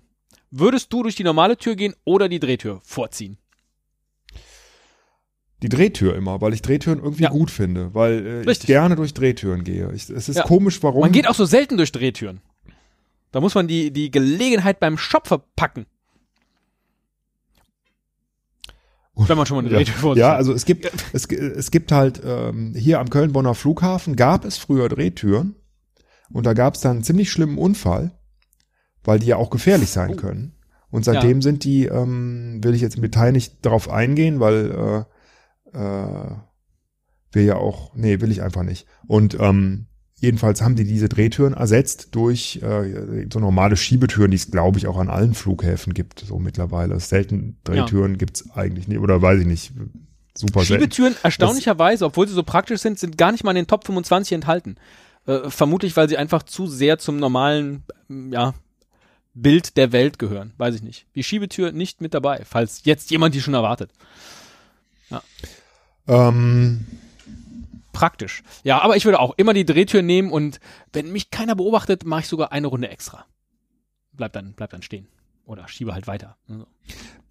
Würdest 0.51 0.93
du 0.93 1.01
durch 1.03 1.15
die 1.15 1.23
normale 1.23 1.57
Tür 1.57 1.75
gehen 1.75 1.95
oder 2.05 2.29
die 2.29 2.39
Drehtür 2.39 2.79
vorziehen? 2.83 3.37
Die 5.63 5.69
Drehtür 5.69 6.15
immer, 6.15 6.39
weil 6.39 6.53
ich 6.53 6.61
Drehtüren 6.61 6.99
irgendwie 6.99 7.23
Ja. 7.23 7.29
gut 7.29 7.49
finde, 7.49 7.93
weil 7.95 8.43
äh, 8.47 8.51
ich 8.51 8.59
gerne 8.59 8.95
durch 8.95 9.13
Drehtüren 9.15 9.63
gehe. 9.63 9.91
Ich, 9.93 10.07
es 10.09 10.29
ist 10.29 10.35
Ja. 10.37 10.43
komisch, 10.43 10.83
warum. 10.83 11.01
Man 11.01 11.11
geht 11.11 11.27
auch 11.27 11.33
so 11.33 11.45
selten 11.45 11.77
durch 11.77 11.91
Drehtüren. 11.91 12.41
Da 13.31 13.41
muss 13.41 13.55
man 13.55 13.67
die, 13.67 13.91
die 13.91 14.11
Gelegenheit 14.11 14.79
beim 14.79 14.97
Shop 14.99 15.27
verpacken. 15.27 15.87
Wenn 19.25 19.37
man 19.37 19.45
schon 19.45 19.55
mal 19.57 19.61
eine 19.61 19.71
ja, 19.71 19.77
Drehtür 19.77 19.95
vor 19.95 20.17
ja, 20.17 20.35
also 20.35 20.53
es 20.53 20.65
gibt, 20.65 20.91
es, 21.13 21.25
es 21.25 21.71
gibt 21.71 21.91
halt 21.91 22.21
ähm, 22.23 22.73
hier 22.75 22.99
am 22.99 23.09
Köln-Bonner 23.09 23.55
Flughafen 23.55 24.15
gab 24.15 24.45
es 24.45 24.57
früher 24.57 24.89
Drehtüren 24.89 25.55
und 26.31 26.45
da 26.45 26.53
gab 26.53 26.75
es 26.75 26.81
dann 26.81 26.97
einen 26.97 27.03
ziemlich 27.03 27.31
schlimmen 27.31 27.57
Unfall, 27.57 28.11
weil 29.03 29.19
die 29.19 29.27
ja 29.27 29.37
auch 29.37 29.49
gefährlich 29.49 29.89
sein 29.89 30.11
Oh. 30.13 30.15
können. 30.17 30.53
Und 30.89 31.03
seitdem 31.03 31.41
sind 31.41 31.63
die, 31.63 31.85
ähm, 31.85 32.63
will 32.63 32.73
ich 32.73 32.81
jetzt 32.81 32.95
im 32.95 33.01
Detail 33.01 33.31
nicht 33.31 33.65
darauf 33.65 33.89
eingehen, 33.89 34.39
weil 34.39 35.05
äh, 35.73 35.77
äh, 35.77 36.31
wir 37.31 37.43
ja 37.43 37.55
auch, 37.57 37.93
nee, 37.93 38.21
will 38.21 38.31
ich 38.31 38.41
einfach 38.41 38.63
nicht. 38.63 38.87
Und 39.05 39.37
ähm, 39.39 39.87
jedenfalls 40.19 40.61
haben 40.61 40.75
die 40.75 40.83
diese 40.83 41.09
Drehtüren 41.09 41.53
ersetzt 41.53 42.09
durch 42.11 42.59
äh, 42.61 43.27
so 43.31 43.39
normale 43.39 43.77
Schiebetüren, 43.77 44.31
die 44.31 44.37
es, 44.37 44.51
glaube 44.51 44.77
ich, 44.77 44.87
auch 44.87 44.97
an 44.97 45.09
allen 45.09 45.33
Flughäfen 45.33 45.93
gibt, 45.93 46.21
so 46.21 46.39
mittlerweile. 46.39 46.99
Selten 46.99 47.57
Drehtüren 47.63 48.17
gibt's 48.17 48.49
eigentlich 48.51 48.87
nicht, 48.87 48.99
oder 48.99 49.21
weiß 49.21 49.41
ich 49.41 49.47
nicht. 49.47 49.73
Super 50.33 50.63
selten. 50.63 50.83
Schiebetüren, 50.83 51.15
erstaunlicherweise, 51.23 52.05
obwohl 52.05 52.27
sie 52.27 52.33
so 52.33 52.43
praktisch 52.43 52.81
sind, 52.81 52.99
sind 52.99 53.17
gar 53.17 53.31
nicht 53.31 53.43
mal 53.43 53.51
in 53.51 53.57
den 53.57 53.67
Top 53.67 53.85
25 53.85 54.33
enthalten. 54.33 54.75
Äh, 55.25 55.49
vermutlich, 55.49 55.95
weil 55.97 56.07
sie 56.07 56.17
einfach 56.17 56.43
zu 56.43 56.67
sehr 56.67 56.99
zum 56.99 57.17
normalen, 57.17 57.83
ähm, 58.09 58.31
ja, 58.31 58.53
Bild 59.33 59.77
der 59.77 59.91
Welt 59.91 60.17
gehören. 60.17 60.53
Weiß 60.57 60.73
ich 60.73 60.81
nicht. 60.81 61.05
Die 61.13 61.23
Schiebetür 61.23 61.71
nicht 61.71 62.01
mit 62.01 62.13
dabei, 62.13 62.41
falls 62.43 62.81
jetzt 62.85 63.11
jemand 63.11 63.35
die 63.35 63.41
schon 63.41 63.53
erwartet. 63.53 63.91
Ähm, 66.07 66.85
Praktisch. 67.97 68.43
Ja, 68.63 68.79
aber 68.81 68.95
ich 68.95 69.05
würde 69.05 69.19
auch 69.19 69.33
immer 69.37 69.53
die 69.53 69.65
Drehtür 69.65 70.01
nehmen 70.03 70.31
und 70.31 70.59
wenn 70.93 71.11
mich 71.11 71.31
keiner 71.31 71.55
beobachtet, 71.55 72.05
mache 72.05 72.21
ich 72.21 72.27
sogar 72.27 72.51
eine 72.51 72.67
Runde 72.67 72.89
extra. 72.89 73.25
Bleib 74.13 74.33
dann, 74.33 74.53
bleib 74.55 74.69
dann 74.69 74.83
stehen. 74.83 75.07
Oder 75.45 75.67
schiebe 75.67 75.93
halt 75.93 76.05
weiter. 76.07 76.37
Also, 76.47 76.67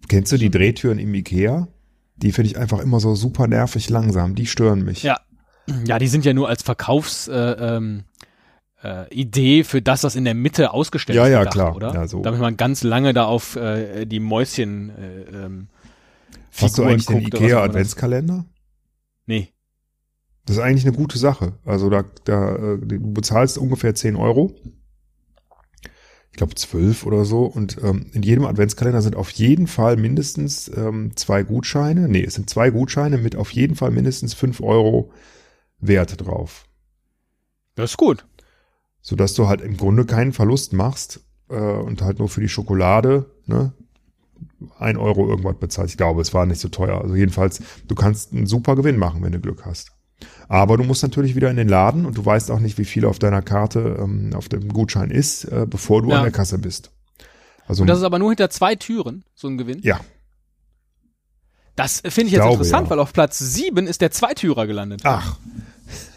Kennst 0.09 0.31
du 0.31 0.37
die 0.37 0.49
Drehtüren 0.49 0.99
im 0.99 1.13
Ikea? 1.13 1.67
Die 2.17 2.31
finde 2.31 2.49
ich 2.51 2.57
einfach 2.57 2.79
immer 2.79 2.99
so 2.99 3.15
super 3.15 3.47
nervig 3.47 3.89
langsam. 3.89 4.35
Die 4.35 4.45
stören 4.47 4.83
mich. 4.83 5.03
Ja. 5.03 5.19
Ja, 5.85 5.99
die 5.99 6.07
sind 6.07 6.25
ja 6.25 6.33
nur 6.33 6.49
als 6.49 6.63
Verkaufs, 6.63 7.27
äh, 7.27 7.33
ähm, 7.35 8.03
äh, 8.83 9.07
Idee 9.13 9.63
für 9.63 9.81
das, 9.81 10.03
was 10.03 10.15
in 10.15 10.25
der 10.25 10.33
Mitte 10.33 10.71
ausgestellt 10.71 11.15
Ja, 11.17 11.25
ist, 11.25 11.31
ja, 11.31 11.39
gedacht, 11.39 11.53
klar. 11.53 11.75
oder? 11.75 11.93
Ja, 11.93 12.07
so. 12.07 12.21
Damit 12.21 12.39
man 12.39 12.57
ganz 12.57 12.83
lange 12.83 13.13
da 13.13 13.25
auf 13.25 13.55
äh, 13.55 14.05
die 14.05 14.19
Mäuschen 14.19 14.89
äh, 14.89 15.21
ähm, 15.45 15.67
Hast 16.59 16.77
du 16.77 16.83
eigentlich 16.83 17.05
den 17.05 17.23
guckt 17.23 17.35
oder 17.35 17.41
was 17.41 17.45
Ikea 17.45 17.57
auch 17.57 17.63
immer 17.63 17.67
das- 17.67 17.69
Adventskalender? 17.75 18.45
Nee. 19.25 19.49
Das 20.47 20.55
ist 20.55 20.61
eigentlich 20.61 20.87
eine 20.87 20.95
gute 20.95 21.19
Sache. 21.19 21.53
Also 21.65 21.89
da, 21.89 22.05
da 22.23 22.55
äh, 22.55 22.77
du 22.79 23.13
bezahlst 23.13 23.57
ungefähr 23.57 23.93
10 23.93 24.15
Euro. 24.15 24.55
Ich 26.31 26.37
glaube 26.37 26.55
12 26.55 27.05
oder 27.05 27.25
so. 27.25 27.43
Und 27.45 27.77
ähm, 27.83 28.05
in 28.13 28.23
jedem 28.23 28.45
Adventskalender 28.45 29.01
sind 29.01 29.17
auf 29.17 29.29
jeden 29.31 29.67
Fall 29.67 29.97
mindestens 29.97 30.71
ähm, 30.73 31.11
zwei 31.17 31.43
Gutscheine. 31.43 32.07
Nee, 32.07 32.23
es 32.23 32.35
sind 32.35 32.49
zwei 32.49 32.69
Gutscheine 32.69 33.17
mit 33.17 33.35
auf 33.35 33.51
jeden 33.51 33.75
Fall 33.75 33.91
mindestens 33.91 34.33
5 34.35 34.61
Euro 34.61 35.11
Wert 35.79 36.25
drauf. 36.25 36.65
Das 37.75 37.91
ist 37.91 37.97
gut. 37.97 38.25
sodass 39.01 39.33
du 39.33 39.49
halt 39.49 39.59
im 39.59 39.75
Grunde 39.75 40.05
keinen 40.05 40.31
Verlust 40.31 40.71
machst 40.71 41.19
äh, 41.49 41.55
und 41.55 42.01
halt 42.01 42.19
nur 42.19 42.29
für 42.29 42.41
die 42.41 42.49
Schokolade 42.49 43.31
ne, 43.47 43.73
ein 44.79 44.95
Euro 44.95 45.27
irgendwas 45.27 45.57
bezahlst. 45.59 45.93
Ich 45.93 45.97
glaube, 45.97 46.21
es 46.21 46.33
war 46.33 46.45
nicht 46.45 46.61
so 46.61 46.69
teuer. 46.69 47.01
Also 47.01 47.15
jedenfalls, 47.15 47.61
du 47.87 47.95
kannst 47.95 48.31
einen 48.31 48.47
super 48.47 48.77
Gewinn 48.77 48.97
machen, 48.97 49.21
wenn 49.23 49.33
du 49.33 49.41
Glück 49.41 49.65
hast. 49.65 49.96
Aber 50.47 50.77
du 50.77 50.83
musst 50.83 51.03
natürlich 51.03 51.35
wieder 51.35 51.49
in 51.51 51.57
den 51.57 51.67
Laden 51.67 52.05
und 52.05 52.17
du 52.17 52.25
weißt 52.25 52.51
auch 52.51 52.59
nicht, 52.59 52.77
wie 52.77 52.85
viel 52.85 53.05
auf 53.05 53.19
deiner 53.19 53.41
Karte 53.41 53.97
ähm, 53.99 54.31
auf 54.35 54.49
dem 54.49 54.69
Gutschein 54.69 55.11
ist, 55.11 55.43
äh, 55.45 55.65
bevor 55.69 56.01
du 56.01 56.09
Ja. 56.11 56.17
an 56.17 56.23
der 56.23 56.31
Kasse 56.31 56.57
bist. 56.57 56.91
Also, 57.67 57.81
Und 57.83 57.87
das 57.87 57.97
ist 57.99 58.03
aber 58.05 58.17
nur 58.17 58.29
hinter 58.29 58.49
zwei 58.49 58.75
Türen, 58.75 59.23
so 59.35 59.47
ein 59.47 59.57
Gewinn. 59.57 59.79
ja. 59.83 59.99
Das 61.75 61.99
finde 61.99 62.09
ich 62.09 62.17
Ich 62.27 62.31
jetzt 62.31 62.41
glaube, 62.41 62.53
interessant, 62.55 62.85
ja. 62.87 62.89
weil 62.91 62.99
auf 62.99 63.13
Platz 63.13 63.37
sieben 63.37 63.85
ist 63.85 64.01
der 64.01 64.09
Zweitürer 64.09 64.65
gelandet. 64.65 65.01
Ach, 65.03 65.37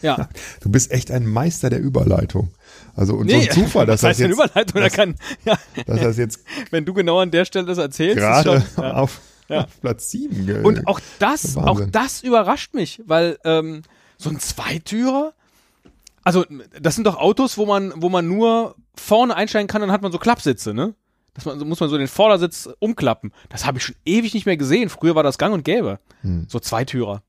Ja. 0.01 0.29
du 0.63 0.71
bist 0.71 0.91
echt 0.91 1.11
ein 1.11 1.27
Meister 1.27 1.69
der 1.69 1.81
Überleitung. 1.81 2.51
Also, 2.97 3.15
und 3.17 3.27
Nee, 3.27 3.43
so 3.43 3.49
ein 3.51 3.51
Zufall, 3.67 3.85
dass 3.87 4.01
das 4.01 4.11
heißt 4.11 4.21
jetzt, 4.21 4.33
Überleitung, 4.33 4.81
da 4.81 4.89
kann, 4.89 5.17
ja, 5.45 5.59
dass 5.87 6.01
das 6.01 6.17
jetzt 6.17 6.41
wenn 6.71 6.85
du 6.87 6.95
genau 6.95 7.19
an 7.19 7.31
der 7.31 7.45
Stelle 7.45 7.67
das 7.67 7.77
erzählst, 7.79 8.17
ist 8.17 8.23
gerade 8.23 8.63
schon, 8.75 8.83
ja. 8.85 8.95
auf, 8.95 9.21
Ja. 9.51 9.65
auf 9.65 9.81
Platz 9.81 10.11
sieben 10.11 10.47
ge- 10.47 10.63
Und 10.63 10.87
auch 10.87 11.01
das, 11.19 11.57
auch 11.57 11.81
das 11.91 12.23
überrascht 12.23 12.75
mich, 12.75 13.03
weil 13.07 13.39
ähm, 13.45 13.83
so 14.17 14.31
ein 14.31 14.39
Zweitürer, 14.41 15.33
also 16.23 16.45
das 16.81 16.95
sind 16.95 17.07
doch 17.07 17.17
Autos, 17.17 17.59
wo 17.59 17.67
man, 17.67 17.93
wo 17.97 18.09
man 18.09 18.29
nur 18.29 18.77
vorne 18.95 19.35
einsteigen 19.37 19.67
kann, 19.69 19.81
dann 19.81 19.93
hat 19.93 20.03
man 20.03 20.13
so 20.13 20.19
Klappsitze, 20.19 20.75
ne? 20.75 20.95
Das 21.35 21.45
man, 21.45 21.59
so 21.59 21.65
muss 21.65 21.79
man 21.81 21.89
so 21.89 21.97
den 21.97 22.09
Vordersitz 22.09 22.69
umklappen. 22.81 23.33
Das 23.51 23.65
habe 23.65 23.79
ich 23.79 23.85
schon 23.85 23.95
ewig 24.05 24.35
nicht 24.35 24.47
mehr 24.47 24.57
gesehen. 24.57 24.89
Früher 24.89 25.15
war 25.15 25.23
das 25.23 25.39
gang 25.39 25.55
und 25.55 25.65
gäbe. 25.65 26.01
Hm. 26.23 26.47
So 26.49 26.59
Zweitürer. 26.59 27.23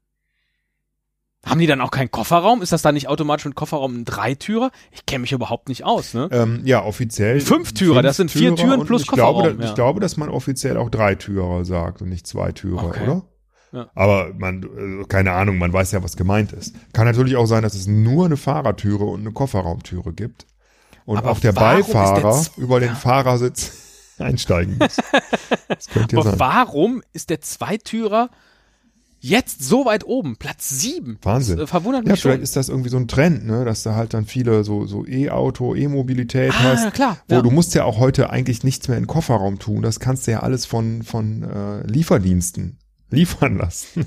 Haben 1.46 1.60
die 1.60 1.66
dann 1.66 1.82
auch 1.82 1.90
keinen 1.90 2.12
Kofferraum? 2.12 2.62
Ist 2.62 2.72
das 2.72 2.84
dann 2.84 2.94
nicht 2.94 3.08
automatisch 3.08 3.46
mit 3.46 3.56
Kofferraum 3.56 3.96
ein 4.02 4.06
Dreitürer? 4.06 4.70
Ich 4.92 5.06
kenne 5.08 5.22
mich 5.22 5.32
überhaupt 5.32 5.70
nicht 5.70 5.84
aus, 5.84 6.14
ne? 6.14 6.30
Ähm, 6.32 6.62
ja, 6.66 6.84
offiziell. 6.84 7.40
Fünftürer, 7.42 8.04
das 8.04 8.18
sind 8.18 8.30
vier 8.30 8.56
Türen 8.56 8.82
und 8.82 8.86
plus 8.86 9.02
ich 9.02 9.08
glaube, 9.08 9.40
Kofferraum, 9.40 9.58
da- 9.58 9.64
ja. 9.64 9.70
Ich 9.70 9.76
glaube, 9.76 10.00
dass 10.00 10.18
man 10.18 10.30
offiziell 10.30 10.78
auch 10.78 10.90
Dreitürer 10.92 11.66
sagt 11.66 12.02
und 12.04 12.10
nicht 12.10 12.28
Zweitürer, 12.28 12.86
Okay. 12.86 13.04
oder? 13.04 13.24
Ja. 13.74 13.90
Aber 13.96 14.34
man, 14.38 15.02
äh, 15.02 15.06
keine 15.08 15.32
Ahnung, 15.32 15.58
man 15.58 15.72
weiß 15.74 15.94
ja, 15.94 16.04
was 16.04 16.16
gemeint 16.18 16.52
ist. 16.52 16.76
Kann 16.94 17.06
natürlich 17.08 17.38
auch 17.38 17.46
sein, 17.48 17.64
dass 17.64 17.74
es 17.74 17.88
nur 17.88 18.26
eine 18.26 18.38
Fahrertüre 18.38 19.06
und 19.06 19.22
eine 19.22 19.32
Kofferraumtüre 19.32 20.14
gibt. 20.14 20.46
Und 21.06 21.18
Aber 21.18 21.32
auch 21.32 21.40
der 21.40 21.54
der 21.54 21.60
Beifahrer 21.62 22.34
Z- 22.34 22.58
über 22.58 22.80
den 22.80 22.94
Fahrersitz 22.96 24.14
einsteigen 24.20 24.78
muss. 24.78 24.98
Das 25.70 25.88
könnte 25.88 26.18
ja 26.18 26.22
Aber 26.22 26.32
sein. 26.32 26.40
warum 26.40 27.02
ist 27.14 27.30
der 27.32 27.42
Zweitürer 27.42 28.30
jetzt 29.22 29.64
so 29.64 29.86
weit 29.86 30.06
oben? 30.06 30.36
Platz 30.36 30.70
sieben. 30.70 31.18
Wahnsinn. 31.22 31.58
Das, 31.58 31.64
äh, 31.64 31.68
verwundert 31.68 32.06
Ja, 32.06 32.12
mich 32.12 32.22
vielleicht 32.22 32.38
schon. 32.40 32.44
ist 32.44 32.56
das 32.56 32.70
irgendwie 32.70 32.90
so 32.90 32.98
ein 32.98 33.08
Trend, 33.08 33.46
ne, 33.46 33.64
dass 33.64 33.84
da 33.84 33.96
halt 33.96 34.14
dann 34.14 34.26
viele 34.26 34.64
so, 34.64 34.86
so 34.86 35.06
E-Auto, 35.06 35.74
E-Mobilität 35.76 36.52
Ah, 36.54 36.64
hast. 36.76 36.94
klar. 36.94 37.18
Wo 37.30 37.36
Ja. 37.36 37.42
du 37.42 37.52
musst 37.52 37.74
ja 37.76 37.86
auch 37.86 38.00
heute 38.00 38.30
eigentlich 38.32 38.64
nichts 38.64 38.88
mehr 38.88 38.98
in 38.98 39.04
den 39.04 39.08
Kofferraum 39.08 39.60
tun. 39.60 39.82
Das 39.82 40.00
kannst 40.00 40.28
du 40.28 40.32
ja 40.32 40.40
alles 40.42 40.66
von, 40.66 41.04
von 41.04 41.44
äh, 41.44 41.88
Lieferdiensten 41.88 42.78
liefern 43.10 43.58
lassen. 43.58 44.06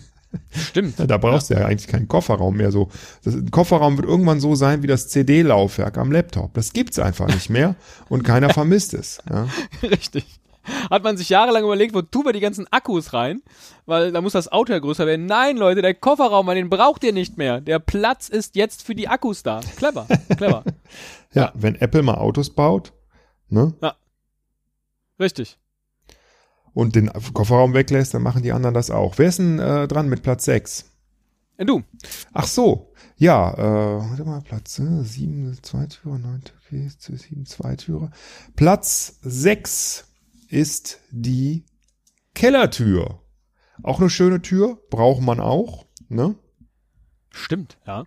Stimmt. 0.50 0.94
Da 1.06 1.16
brauchst 1.16 1.50
du 1.50 1.54
ja 1.54 1.64
eigentlich 1.66 1.86
keinen 1.86 2.08
Kofferraum 2.08 2.56
mehr. 2.56 2.72
So, 2.72 2.88
das, 3.22 3.34
ein 3.34 3.52
Kofferraum 3.52 3.96
wird 3.96 4.08
irgendwann 4.08 4.40
so 4.40 4.56
sein 4.56 4.82
wie 4.82 4.88
das 4.88 5.06
CD-Laufwerk 5.08 5.96
am 5.96 6.10
Laptop. 6.10 6.54
Das 6.54 6.72
gibt's 6.72 6.98
einfach 6.98 7.28
nicht 7.28 7.50
mehr 7.50 7.76
und 8.08 8.24
keiner 8.24 8.48
vermisst 8.52 8.94
es. 8.94 9.18
Ja. 9.30 9.46
Richtig. 9.82 10.40
Hat 10.90 11.02
man 11.02 11.16
sich 11.16 11.28
jahrelang 11.28 11.64
überlegt, 11.64 11.94
wo 11.94 12.02
tun 12.02 12.24
wir 12.24 12.32
die 12.32 12.40
ganzen 12.40 12.66
Akkus 12.72 13.12
rein? 13.12 13.42
Weil 13.86 14.12
da 14.12 14.20
muss 14.20 14.32
das 14.32 14.50
Auto 14.50 14.72
ja 14.72 14.78
größer 14.78 15.06
werden. 15.06 15.26
Nein, 15.26 15.56
Leute, 15.56 15.82
der 15.82 15.94
Kofferraum, 15.94 16.46
den 16.48 16.70
braucht 16.70 17.04
ihr 17.04 17.12
nicht 17.12 17.36
mehr. 17.36 17.60
Der 17.60 17.78
Platz 17.78 18.28
ist 18.28 18.56
jetzt 18.56 18.82
für 18.82 18.94
die 18.94 19.08
Akkus 19.08 19.42
da. 19.42 19.60
Clever, 19.76 20.06
clever. 20.36 20.64
ja, 21.32 21.52
wenn 21.54 21.74
Apple 21.76 22.02
mal 22.02 22.14
Autos 22.14 22.50
baut 22.50 22.92
ne, 23.48 23.74
Richtig. 25.20 25.58
und 26.72 26.94
den 26.96 27.10
Kofferraum 27.12 27.74
weglässt, 27.74 28.14
dann 28.14 28.22
machen 28.22 28.42
die 28.42 28.52
anderen 28.52 28.74
das 28.74 28.90
auch. 28.90 29.18
Wer 29.18 29.28
ist 29.28 29.38
denn 29.38 29.58
äh, 29.58 29.86
dran 29.88 30.08
mit 30.08 30.22
Platz 30.22 30.44
6? 30.44 30.90
Äh, 31.56 31.64
Du, 31.64 31.82
Ach 32.32 32.46
so, 32.46 32.92
ja, 33.16 33.52
äh, 33.54 34.10
warte 34.10 34.24
mal, 34.24 34.40
Platz 34.40 34.78
äh, 34.80 35.02
sieben 35.02 35.56
Zweitürer, 35.62 36.18
neun, 36.18 36.42
okay, 36.66 36.90
sieben 36.98 37.46
Zweitürer. 37.46 38.10
Platz 38.56 39.18
sechs 39.22 40.06
ist 40.48 41.00
die 41.10 41.64
Kellertür. 42.34 43.20
Auch 43.82 44.00
eine 44.00 44.10
schöne 44.10 44.40
Tür, 44.42 44.78
braucht 44.90 45.20
man 45.20 45.40
auch, 45.40 45.86
ne? 46.08 46.36
stimmt, 47.36 47.78
ja. 47.86 48.04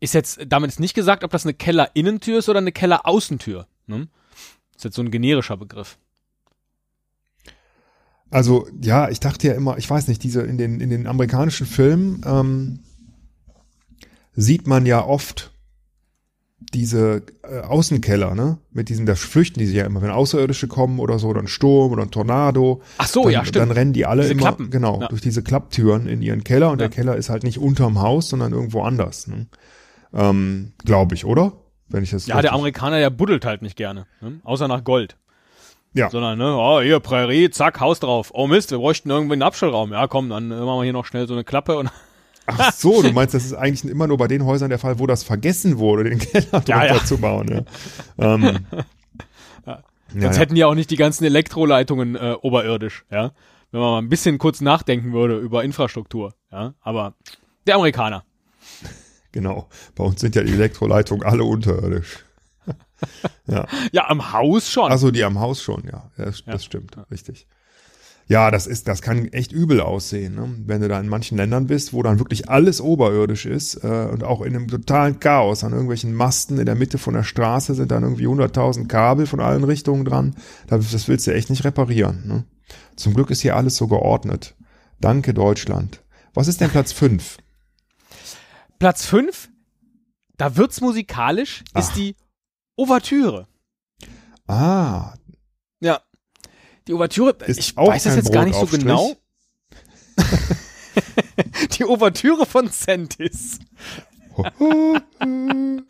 Ist 0.00 0.14
jetzt 0.14 0.40
damit 0.48 0.70
ist 0.70 0.80
nicht 0.80 0.94
gesagt, 0.94 1.22
ob 1.22 1.30
das 1.30 1.44
eine 1.44 1.54
Kellerinnentür 1.54 2.38
ist 2.38 2.48
oder 2.48 2.58
eine 2.58 2.72
Kelleraußentür. 2.72 3.68
Ne? 3.86 4.08
Ist 4.74 4.84
jetzt 4.84 4.96
so 4.96 5.02
ein 5.02 5.10
generischer 5.10 5.56
Begriff. 5.56 5.98
Also, 8.30 8.66
ja, 8.80 9.10
ich 9.10 9.20
dachte 9.20 9.46
ja 9.46 9.54
immer, 9.54 9.76
ich 9.76 9.88
weiß 9.88 10.08
nicht, 10.08 10.22
diese 10.24 10.42
in 10.42 10.58
den, 10.58 10.80
in 10.80 10.90
den 10.90 11.06
amerikanischen 11.06 11.66
Filmen 11.66 12.22
ähm, 12.26 12.80
sieht 14.32 14.66
man 14.66 14.86
ja 14.86 15.04
oft 15.04 15.52
diese 16.74 17.22
äh, 17.42 17.60
Außenkeller, 17.60 18.34
ne? 18.34 18.58
Mit 18.70 18.88
diesem, 18.88 19.06
da 19.06 19.14
flüchten 19.14 19.58
die 19.58 19.66
sich 19.66 19.76
ja 19.76 19.84
immer, 19.84 20.02
wenn 20.02 20.10
Außerirdische 20.10 20.68
kommen 20.68 20.98
oder 20.98 21.18
so, 21.18 21.28
oder 21.28 21.40
ein 21.40 21.48
Sturm 21.48 21.92
oder 21.92 22.02
ein 22.02 22.10
Tornado. 22.10 22.82
Ach 22.98 23.06
so, 23.06 23.24
dann, 23.24 23.32
ja, 23.32 23.44
stimmt. 23.44 23.56
Dann 23.62 23.70
rennen 23.70 23.92
die 23.92 24.06
alle 24.06 24.22
Diese 24.22 24.32
immer, 24.34 24.42
Klappen. 24.42 24.70
genau, 24.70 25.00
Ja. 25.00 25.08
durch 25.08 25.20
diese 25.22 25.42
Klapptüren 25.42 26.06
in 26.06 26.22
ihren 26.22 26.44
Keller 26.44 26.70
und 26.70 26.80
Ja. 26.80 26.88
der 26.88 26.94
Keller 26.96 27.16
ist 27.16 27.28
halt 27.30 27.42
nicht 27.42 27.58
unterm 27.58 28.00
Haus, 28.00 28.28
sondern 28.28 28.52
irgendwo 28.52 28.82
anders, 28.82 29.26
ne? 29.26 29.46
Ähm, 30.14 30.72
Glaube 30.84 31.14
ich, 31.14 31.24
oder? 31.24 31.52
Wenn 31.88 32.02
ich 32.02 32.10
das 32.10 32.26
Ja, 32.26 32.40
der 32.42 32.52
Amerikaner, 32.52 32.98
der 32.98 33.10
buddelt 33.10 33.44
halt 33.44 33.62
nicht 33.62 33.76
gerne. 33.76 34.06
Ne? 34.20 34.40
Außer 34.44 34.68
nach 34.68 34.84
Gold. 34.84 35.16
Ja. 35.94 36.08
Sondern, 36.08 36.38
ne, 36.38 36.56
oh, 36.56 36.80
hier, 36.80 37.00
Prärie, 37.00 37.50
zack, 37.50 37.78
Haus 37.80 38.00
drauf. 38.00 38.30
Oh 38.34 38.46
Mist, 38.46 38.70
wir 38.70 38.78
bräuchten 38.78 39.10
irgendwie 39.10 39.34
einen 39.34 39.42
Abstellraum. 39.42 39.92
Ja, 39.92 40.06
komm, 40.06 40.30
dann 40.30 40.48
machen 40.48 40.64
wir 40.66 40.84
hier 40.84 40.92
noch 40.94 41.04
schnell 41.04 41.26
so 41.28 41.34
eine 41.34 41.44
Klappe 41.44 41.76
und 41.76 41.90
Ach 42.46 42.72
so, 42.72 43.02
du 43.02 43.12
meinst, 43.12 43.34
das 43.34 43.44
ist 43.44 43.54
eigentlich 43.54 43.90
immer 43.90 44.06
nur 44.06 44.18
bei 44.18 44.28
den 44.28 44.44
Häusern 44.44 44.68
der 44.68 44.78
Fall, 44.78 44.98
wo 44.98 45.06
das 45.06 45.22
vergessen 45.22 45.78
wurde, 45.78 46.04
den 46.04 46.18
Keller 46.18 46.46
Ja, 46.52 46.60
drunter 46.60 46.86
ja. 46.86 47.04
zu 47.04 47.18
bauen. 47.18 47.66
Ja. 48.18 48.34
ähm, 48.34 48.66
ja, 49.66 49.82
Sonst 50.08 50.36
ja. 50.36 50.40
hätten 50.42 50.54
die 50.54 50.64
auch 50.64 50.74
nicht 50.74 50.90
die 50.90 50.96
ganzen 50.96 51.24
Elektroleitungen 51.24 52.16
äh, 52.16 52.36
oberirdisch, 52.40 53.04
ja. 53.10 53.32
Wenn 53.70 53.80
man 53.80 53.90
mal 53.90 53.98
ein 53.98 54.10
bisschen 54.10 54.36
kurz 54.38 54.60
nachdenken 54.60 55.12
würde 55.12 55.38
über 55.38 55.64
Infrastruktur, 55.64 56.34
ja. 56.50 56.74
Aber 56.80 57.14
der 57.66 57.76
Amerikaner. 57.76 58.24
Genau. 59.30 59.68
Bei 59.94 60.04
uns 60.04 60.20
sind 60.20 60.34
ja 60.36 60.42
die 60.42 60.52
Elektroleitungen 60.52 61.26
alle 61.26 61.44
unterirdisch. 61.44 62.18
ja. 63.46 63.66
Ja, 63.92 64.08
am 64.08 64.32
Haus 64.32 64.68
schon. 64.70 64.90
Also 64.90 65.10
die 65.10 65.24
am 65.24 65.40
Haus 65.40 65.62
schon, 65.62 65.84
ja. 65.90 66.10
Das, 66.18 66.44
das 66.44 66.64
stimmt, 66.64 66.96
richtig. 67.10 67.46
Ja, 68.32 68.50
das 68.50 68.66
ist, 68.66 68.88
das 68.88 69.02
kann 69.02 69.28
echt 69.28 69.52
übel 69.52 69.82
aussehen, 69.82 70.36
ne? 70.36 70.54
wenn 70.64 70.80
du 70.80 70.88
da 70.88 70.98
in 70.98 71.06
manchen 71.06 71.36
Ländern 71.36 71.66
bist, 71.66 71.92
wo 71.92 72.02
dann 72.02 72.18
wirklich 72.18 72.48
alles 72.48 72.80
oberirdisch 72.80 73.44
ist 73.44 73.84
äh, 73.84 74.08
und 74.10 74.24
auch 74.24 74.40
in 74.40 74.56
einem 74.56 74.68
totalen 74.68 75.20
Chaos 75.20 75.64
an 75.64 75.72
irgendwelchen 75.72 76.14
Masten 76.14 76.58
in 76.58 76.64
der 76.64 76.74
Mitte 76.74 76.96
von 76.96 77.12
der 77.12 77.24
Straße 77.24 77.74
sind 77.74 77.90
dann 77.90 78.04
irgendwie 78.04 78.26
100.000 78.26 78.88
Kabel 78.88 79.26
von 79.26 79.40
allen 79.40 79.64
Richtungen 79.64 80.06
dran. 80.06 80.34
Das, 80.66 81.08
willst 81.08 81.26
du 81.26 81.34
echt 81.34 81.50
nicht 81.50 81.64
reparieren. 81.64 82.26
Ne? 82.26 82.44
Zum 82.96 83.12
Glück 83.12 83.28
ist 83.28 83.42
hier 83.42 83.54
alles 83.54 83.76
so 83.76 83.86
geordnet. 83.86 84.56
Danke 84.98 85.34
Deutschland. 85.34 86.02
Was 86.32 86.48
ist 86.48 86.62
denn 86.62 86.70
Platz 86.70 86.92
fünf? 86.94 87.36
Platz 88.78 89.04
5, 89.04 89.50
da 90.38 90.56
wird's 90.56 90.80
musikalisch, 90.80 91.64
ist 91.74 91.90
Ach. 91.90 91.94
die 91.96 92.16
Ouvertüre. 92.78 93.46
Ah. 94.48 95.12
Die 96.88 96.94
Ouvertüre, 96.94 97.36
Ist 97.46 97.58
ich 97.60 97.76
weiß 97.76 98.02
das 98.04 98.16
jetzt 98.16 98.32
gar 98.32 98.44
nicht 98.44 98.58
so 98.58 98.66
genau. 98.66 99.12
die 101.78 101.84
Ouvertüre 101.84 102.46
von 102.46 102.70
Centis. 102.70 103.58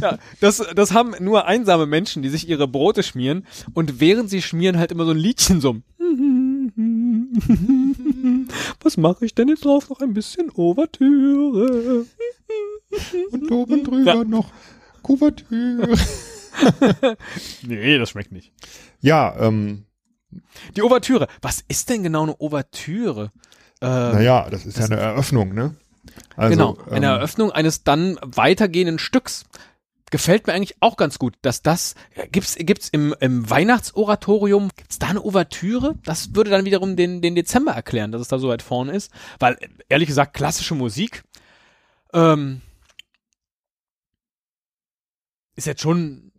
Ja, 0.00 0.18
das, 0.40 0.62
das 0.74 0.92
haben 0.92 1.14
nur 1.20 1.46
einsame 1.46 1.86
Menschen, 1.86 2.22
die 2.22 2.28
sich 2.28 2.48
ihre 2.48 2.66
Brote 2.66 3.02
schmieren 3.02 3.46
und 3.74 4.00
während 4.00 4.30
sie 4.30 4.42
schmieren 4.42 4.78
halt 4.78 4.90
immer 4.92 5.04
so 5.04 5.12
ein 5.12 5.16
Liedchen 5.18 5.60
summen. 5.60 5.84
Was 8.82 8.96
mache 8.96 9.24
ich 9.24 9.34
denn 9.34 9.48
jetzt 9.48 9.64
drauf? 9.64 9.88
Noch 9.90 10.00
ein 10.00 10.14
bisschen 10.14 10.50
Ouvertüre. 10.54 12.06
und 13.30 13.50
oben 13.50 13.84
drüber 13.84 14.14
Ja. 14.14 14.24
noch 14.24 14.50
Kuvertüre. 15.02 15.96
Nee, 17.62 17.98
das 17.98 18.10
schmeckt 18.10 18.32
nicht. 18.32 18.52
Ja, 19.00 19.34
ähm, 19.38 19.84
Die 20.76 20.82
Ouvertüre. 20.82 21.28
Was 21.40 21.64
ist 21.68 21.90
denn 21.90 22.02
genau 22.02 22.22
eine 22.22 22.40
Ouvertüre? 22.40 23.32
Äh, 23.80 23.86
naja, 23.86 24.48
das 24.50 24.66
ist 24.66 24.78
ja 24.78 24.86
eine 24.86 24.96
Eröffnung, 24.96 25.54
ne? 25.54 25.74
Also, 26.36 26.50
genau, 26.50 26.78
eine 26.90 27.06
ähm, 27.06 27.12
Eröffnung 27.12 27.52
eines 27.52 27.84
dann 27.84 28.18
weitergehenden 28.22 28.98
Stücks. 28.98 29.44
Gefällt 30.10 30.46
mir 30.46 30.52
eigentlich 30.52 30.76
auch 30.80 30.98
ganz 30.98 31.18
gut, 31.18 31.36
dass 31.40 31.62
das, 31.62 31.94
gibt's, 32.32 32.56
gibt's 32.58 32.90
im, 32.90 33.14
im 33.20 33.48
Weihnachtsoratorium, 33.48 34.68
gibt's 34.76 34.98
da 34.98 35.06
eine 35.08 35.22
Ouvertüre? 35.22 35.94
Das 36.04 36.34
würde 36.34 36.50
dann 36.50 36.66
wiederum 36.66 36.96
den, 36.96 37.22
den 37.22 37.34
Dezember 37.34 37.72
erklären, 37.72 38.12
dass 38.12 38.20
es 38.20 38.28
da 38.28 38.38
so 38.38 38.48
weit 38.48 38.60
vorne 38.60 38.92
ist. 38.92 39.10
Weil, 39.38 39.56
ehrlich 39.88 40.08
gesagt, 40.08 40.34
klassische 40.34 40.74
Musik, 40.74 41.22
ähm, 42.12 42.60
ist 45.56 45.66
jetzt 45.66 45.80
schon 45.82 46.31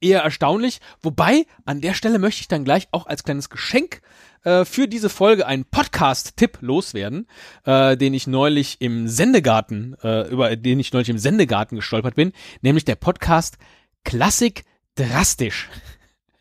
eher 0.00 0.20
erstaunlich. 0.20 0.80
Wobei, 1.02 1.46
an 1.64 1.80
der 1.80 1.94
Stelle 1.94 2.18
möchte 2.18 2.40
ich 2.40 2.48
dann 2.48 2.64
gleich 2.64 2.88
auch 2.92 3.06
als 3.06 3.24
kleines 3.24 3.50
Geschenk 3.50 4.00
äh, 4.44 4.64
für 4.64 4.88
diese 4.88 5.08
Folge 5.08 5.46
einen 5.46 5.64
Podcast-Tipp 5.64 6.58
loswerden, 6.60 7.26
äh, 7.64 7.96
den 7.96 8.14
ich 8.14 8.26
neulich 8.26 8.80
im 8.80 9.08
Sendegarten, 9.08 9.96
äh, 10.02 10.28
über 10.28 10.54
den 10.56 10.80
ich 10.80 10.92
neulich 10.92 11.08
im 11.08 11.18
Sendegarten 11.18 11.76
gestolpert 11.76 12.14
bin, 12.14 12.32
nämlich 12.62 12.84
der 12.84 12.96
Podcast 12.96 13.58
Klassik 14.04 14.64
drastisch. 14.94 15.68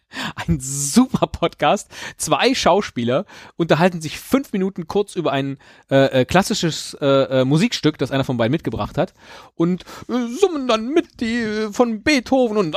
Ein 0.35 0.59
super 0.59 1.27
Podcast. 1.27 1.89
Zwei 2.17 2.53
Schauspieler 2.53 3.25
unterhalten 3.55 4.01
sich 4.01 4.19
fünf 4.19 4.53
Minuten 4.53 4.87
kurz 4.87 5.15
über 5.15 5.31
ein 5.31 5.57
äh, 5.89 6.21
äh, 6.21 6.25
klassisches 6.25 6.95
äh, 7.01 7.05
äh, 7.41 7.45
Musikstück, 7.45 7.97
das 7.97 8.11
einer 8.11 8.23
von 8.23 8.37
beiden 8.37 8.51
mitgebracht 8.51 8.97
hat, 8.97 9.13
und 9.55 9.83
äh, 10.09 10.27
summen 10.39 10.67
dann 10.67 10.89
mit 10.89 11.19
die 11.19 11.67
von 11.71 12.01
Beethoven 12.01 12.57
und 12.57 12.75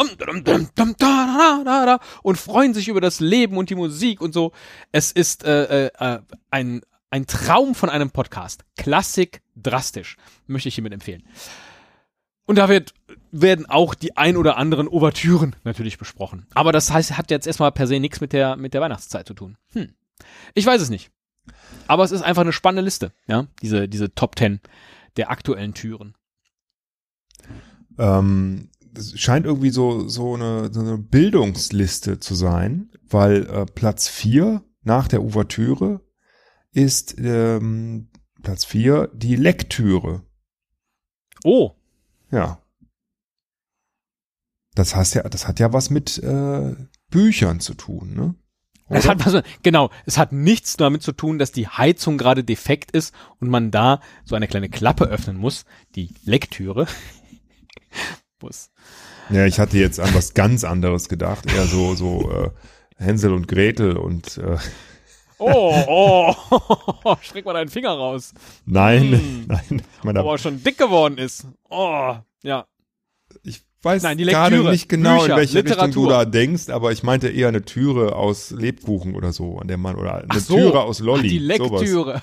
und 2.23 2.37
freuen 2.37 2.75
sich 2.75 2.89
über 2.89 3.01
das 3.01 3.21
Leben 3.21 3.57
und 3.57 3.71
die 3.71 3.75
Musik 3.75 4.21
und 4.21 4.33
so. 4.33 4.53
Es 4.93 5.13
ist 5.13 5.45
ein 5.45 6.81
ein 7.11 7.27
Traum 7.27 7.75
von 7.75 7.91
einem 7.91 8.11
Podcast. 8.11 8.65
Klassik 8.77 9.43
drastisch. 9.57 10.17
Möchte 10.47 10.69
ich 10.69 10.77
hiermit 10.77 10.93
empfehlen. 10.93 11.25
Und 12.47 12.57
da 12.57 12.69
wird, 12.69 12.95
werden 13.33 13.67
auch 13.67 13.95
die 13.95 14.17
ein 14.17 14.37
oder 14.37 14.57
anderen 14.57 14.89
Ouvertüren 14.89 15.57
natürlich 15.65 15.99
besprochen. 15.99 16.47
Aber 16.55 16.73
das 16.73 16.91
heißt, 16.93 17.17
hat 17.17 17.31
jetzt 17.31 17.47
erstmal 17.47 17.73
per 17.73 17.87
se 17.87 18.01
nichts 18.01 18.21
mit 18.21 18.33
der, 18.33 18.57
mit 18.57 18.75
der 18.75 18.81
Weihnachtszeit 18.81 19.27
zu 19.27 19.35
tun. 19.35 19.57
Hm. 19.73 19.95
Ich 20.55 20.67
weiß 20.67 20.81
es 20.83 20.91
nicht. 20.91 21.11
Aber 21.87 22.05
es 22.05 22.13
ist 22.13 22.23
einfach 22.23 22.43
eine 22.43 22.53
spannende 22.53 22.83
Liste, 22.83 23.13
ja, 23.27 23.47
diese, 23.63 23.89
diese 23.89 24.15
Top 24.15 24.37
Ten 24.37 24.61
der 25.17 25.31
aktuellen 25.31 25.75
Türen. 25.75 26.15
Ähm, 27.99 28.69
das 28.93 29.19
scheint 29.19 29.47
irgendwie 29.47 29.71
so, 29.71 30.09
so, 30.09 30.35
eine, 30.35 30.73
so 30.73 30.81
eine 30.81 30.99
Bildungsliste 30.99 32.21
zu 32.21 32.35
sein, 32.35 32.91
weil 33.09 33.47
äh, 33.47 33.67
Platz 33.67 34.09
vier 34.09 34.63
nach 34.83 35.09
der 35.09 35.23
Ouvertüre 35.23 36.01
ist 36.73 37.17
ähm, 37.19 38.09
Platz 38.43 38.65
vier 38.65 39.11
die 39.13 39.37
Lektüre. 39.37 40.23
Oh, 41.45 41.73
ja. 42.31 42.63
Das 44.75 44.95
heißt 44.95 45.15
ja, 45.15 45.23
das 45.23 45.49
hat 45.49 45.61
ja 45.61 45.73
was 45.73 45.91
mit 45.91 46.19
äh, 46.19 46.75
Büchern 47.11 47.61
zu 47.61 47.75
tun, 47.75 48.15
ne? 48.15 48.35
Es 48.93 49.09
hat 49.09 49.25
was, 49.25 49.45
genau, 49.63 49.91
es 50.05 50.19
hat 50.19 50.33
nichts 50.33 50.77
damit 50.77 51.03
zu 51.03 51.13
tun, 51.13 51.39
dass 51.39 51.53
die 51.53 51.69
Heizung 51.69 52.19
gerade 52.19 52.43
defekt 52.43 52.91
ist 52.91 53.15
und 53.39 53.49
man 53.49 53.71
da 53.71 54.01
so 54.25 54.35
eine 54.35 54.49
kleine 54.49 54.69
Klappe 54.69 55.05
öffnen 55.05 55.37
muss, 55.37 55.65
die 55.95 56.13
Lektüre. 56.25 56.89
muss. 58.43 58.71
Ja, 59.29 59.47
ich 59.47 59.61
hatte 59.61 59.79
jetzt 59.79 60.01
an 60.01 60.13
was 60.13 60.35
ganz 60.35 60.65
anderes 60.65 61.09
gedacht, 61.09 61.47
eher 61.53 61.67
so 61.67 61.95
so 61.95 62.33
äh, 62.33 62.51
Hänsel 62.97 63.33
und 63.33 63.47
Gretel 63.47 63.97
und 63.97 64.39
äh, 64.39 64.59
Oh, 65.43 66.35
oh, 67.05 67.17
streck 67.23 67.47
mal 67.47 67.55
deinen 67.55 67.71
Finger 67.71 67.93
raus. 67.93 68.35
Nein, 68.67 69.13
hm. 69.13 69.45
nein. 69.49 69.83
Ich 69.97 70.05
meine, 70.05 70.21
Aber 70.21 70.37
schon 70.37 70.63
dick 70.63 70.77
geworden 70.77 71.17
ist. 71.17 71.47
Oh, 71.71 72.17
ja. 72.43 72.67
Ich 73.43 73.63
weiß 73.83 74.03
nein, 74.03 74.19
gerade 74.19 74.63
nicht 74.71 74.89
genau, 74.89 75.21
Bücher, 75.21 75.33
in 75.33 75.39
welche 75.39 75.61
Literatur. 75.61 75.87
Richtung 75.87 76.05
du 76.05 76.11
da 76.11 76.25
denkst, 76.25 76.69
aber 76.69 76.93
ich 76.93 77.03
meinte 77.03 77.29
eher 77.29 77.49
eine 77.49 77.65
Türe 77.65 78.15
aus 78.15 78.51
Lebkuchen 78.51 79.15
oder 79.15 79.33
so, 79.33 79.59
an 79.59 79.69
der 79.69 79.79
man, 79.79 79.97
oder 79.97 80.25
eine 80.29 80.41
so. 80.41 80.55
Türe 80.55 80.81
aus 80.81 81.01
Lolli. 81.01 81.29
Ach, 81.29 81.31
die 81.31 81.39
Lecktüre. 81.39 82.23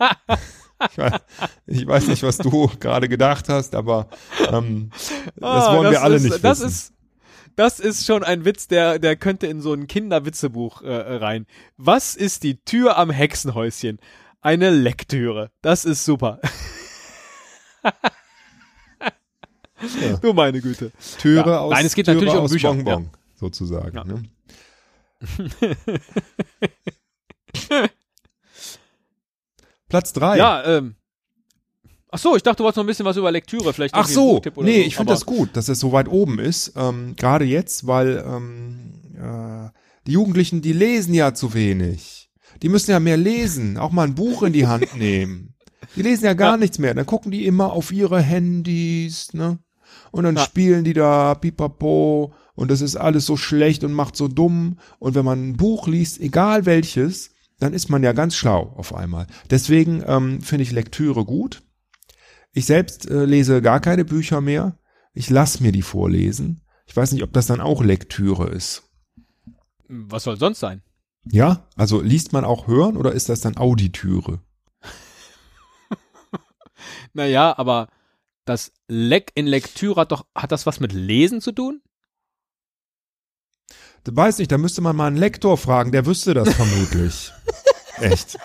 ich, 0.90 0.98
weiß, 0.98 1.20
ich 1.66 1.86
weiß 1.86 2.06
nicht, 2.08 2.22
was 2.22 2.38
du 2.38 2.70
gerade 2.80 3.08
gedacht 3.08 3.48
hast, 3.48 3.74
aber 3.74 4.08
ähm, 4.50 4.90
das 5.36 5.68
oh, 5.68 5.72
wollen 5.72 5.84
das 5.84 5.92
wir 5.92 6.02
alle 6.02 6.16
ist, 6.16 6.22
nicht 6.22 6.32
wissen. 6.32 6.42
Das 6.42 6.60
ist 6.60 6.92
das 7.58 7.80
ist 7.80 8.06
schon 8.06 8.22
ein 8.22 8.44
Witz, 8.44 8.68
der, 8.68 9.00
der 9.00 9.16
könnte 9.16 9.48
in 9.48 9.60
so 9.60 9.72
ein 9.72 9.88
Kinderwitzebuch 9.88 10.82
äh, 10.82 10.92
rein. 10.92 11.44
Was 11.76 12.14
ist 12.14 12.44
die 12.44 12.62
Tür 12.62 12.96
am 12.96 13.10
Hexenhäuschen? 13.10 13.98
Eine 14.40 14.70
Lektüre. 14.70 15.50
Das 15.60 15.84
ist 15.84 16.04
super. 16.04 16.40
ja. 20.00 20.16
Du 20.22 20.32
meine 20.32 20.60
Güte. 20.60 20.90
Türe 21.18 21.50
ja. 21.50 21.60
aus 21.60 21.72
Nein, 21.72 21.86
es 21.86 21.94
geht 21.94 22.06
Türe 22.06 22.16
natürlich 22.16 22.34
um 22.34 22.48
Bücher. 22.48 22.74
Bonbon, 22.74 23.04
ja. 23.04 23.10
sozusagen. 23.36 23.96
Ja. 23.96 24.04
Ne? 24.04 24.22
Platz 29.88 30.12
drei. 30.12 30.38
Ja, 30.38 30.64
ähm, 30.64 30.96
Ach 32.10 32.18
so, 32.18 32.36
ich 32.36 32.42
dachte, 32.42 32.58
du 32.58 32.64
wolltest 32.64 32.78
noch 32.78 32.84
ein 32.84 32.86
bisschen 32.86 33.04
was 33.04 33.18
über 33.18 33.30
Lektüre, 33.30 33.74
vielleicht. 33.74 33.94
Ach 33.94 34.08
so, 34.08 34.40
nee, 34.56 34.80
so. 34.80 34.86
ich 34.86 34.96
finde 34.96 35.12
das 35.12 35.26
gut, 35.26 35.50
dass 35.54 35.68
es 35.68 35.78
so 35.78 35.92
weit 35.92 36.08
oben 36.08 36.38
ist. 36.38 36.72
Ähm, 36.74 37.14
Gerade 37.16 37.44
jetzt, 37.44 37.86
weil 37.86 38.24
ähm, 38.26 38.94
äh, 39.14 39.68
die 40.06 40.12
Jugendlichen, 40.12 40.62
die 40.62 40.72
lesen 40.72 41.12
ja 41.12 41.34
zu 41.34 41.52
wenig. 41.52 42.30
Die 42.62 42.70
müssen 42.70 42.90
ja 42.90 42.98
mehr 42.98 43.18
lesen, 43.18 43.76
auch 43.76 43.92
mal 43.92 44.06
ein 44.06 44.14
Buch 44.14 44.42
in 44.42 44.54
die 44.54 44.66
Hand 44.66 44.94
nehmen. 44.96 45.54
Die 45.96 46.02
lesen 46.02 46.24
ja 46.24 46.32
gar 46.32 46.52
ja. 46.52 46.56
nichts 46.56 46.78
mehr. 46.78 46.94
Dann 46.94 47.06
gucken 47.06 47.30
die 47.30 47.44
immer 47.44 47.72
auf 47.72 47.92
ihre 47.92 48.22
Handys, 48.22 49.34
ne? 49.34 49.58
Und 50.10 50.24
dann 50.24 50.36
ja. 50.36 50.44
spielen 50.44 50.84
die 50.84 50.94
da 50.94 51.34
pipapo 51.34 52.32
und 52.54 52.70
das 52.70 52.80
ist 52.80 52.96
alles 52.96 53.26
so 53.26 53.36
schlecht 53.36 53.84
und 53.84 53.92
macht 53.92 54.16
so 54.16 54.26
dumm. 54.26 54.78
Und 54.98 55.14
wenn 55.14 55.24
man 55.24 55.50
ein 55.50 55.56
Buch 55.56 55.86
liest, 55.86 56.20
egal 56.20 56.66
welches, 56.66 57.30
dann 57.60 57.72
ist 57.72 57.88
man 57.88 58.02
ja 58.02 58.12
ganz 58.12 58.34
schlau 58.34 58.74
auf 58.76 58.94
einmal. 58.94 59.26
Deswegen 59.50 60.02
ähm, 60.06 60.40
finde 60.40 60.62
ich 60.62 60.72
Lektüre 60.72 61.24
gut. 61.24 61.62
Ich 62.52 62.66
selbst 62.66 63.08
äh, 63.08 63.24
lese 63.24 63.62
gar 63.62 63.80
keine 63.80 64.04
Bücher 64.04 64.40
mehr. 64.40 64.78
Ich 65.14 65.30
lass 65.30 65.60
mir 65.60 65.72
die 65.72 65.82
vorlesen. 65.82 66.62
Ich 66.86 66.96
weiß 66.96 67.12
nicht, 67.12 67.22
ob 67.22 67.32
das 67.32 67.46
dann 67.46 67.60
auch 67.60 67.82
Lektüre 67.82 68.48
ist. 68.48 68.84
Was 69.88 70.24
soll 70.24 70.38
sonst 70.38 70.60
sein? 70.60 70.82
Ja, 71.24 71.68
also 71.76 72.00
liest 72.00 72.32
man 72.32 72.44
auch 72.44 72.66
hören 72.66 72.96
oder 72.96 73.12
ist 73.12 73.28
das 73.28 73.40
dann 73.40 73.56
Auditüre? 73.56 74.40
naja, 77.12 77.56
aber 77.56 77.88
das 78.48 78.72
Leck 78.88 79.32
in 79.34 79.46
Lektüre 79.46 80.00
hat 80.00 80.12
doch, 80.12 80.26
hat 80.34 80.52
das 80.52 80.66
was 80.66 80.80
mit 80.80 80.92
Lesen 80.92 81.40
zu 81.40 81.52
tun? 81.52 81.82
Du 84.04 84.16
weißt 84.16 84.38
nicht, 84.38 84.50
da 84.50 84.58
müsste 84.58 84.80
man 84.80 84.96
mal 84.96 85.08
einen 85.08 85.16
Lektor 85.16 85.58
fragen, 85.58 85.92
der 85.92 86.06
wüsste 86.06 86.34
das 86.34 86.54
vermutlich. 86.54 87.32
Echt. 88.00 88.38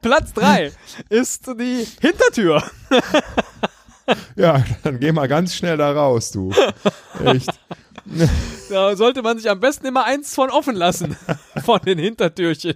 Platz 0.00 0.32
drei 0.32 0.72
ist 1.10 1.46
die 1.46 1.86
Hintertür. 2.00 2.62
ja, 4.36 4.64
dann 4.82 5.00
geh 5.00 5.12
mal 5.12 5.28
ganz 5.28 5.54
schnell 5.54 5.76
da 5.76 5.92
raus, 5.92 6.30
du. 6.30 6.52
Echt. 7.24 7.50
Da 8.70 8.94
sollte 8.94 9.22
man 9.22 9.36
sich 9.36 9.50
am 9.50 9.58
besten 9.58 9.86
immer 9.86 10.04
eins 10.04 10.32
von 10.32 10.48
offen 10.48 10.76
lassen. 10.76 11.16
Von 11.64 11.80
den 11.80 11.98
Hintertürchen. 11.98 12.74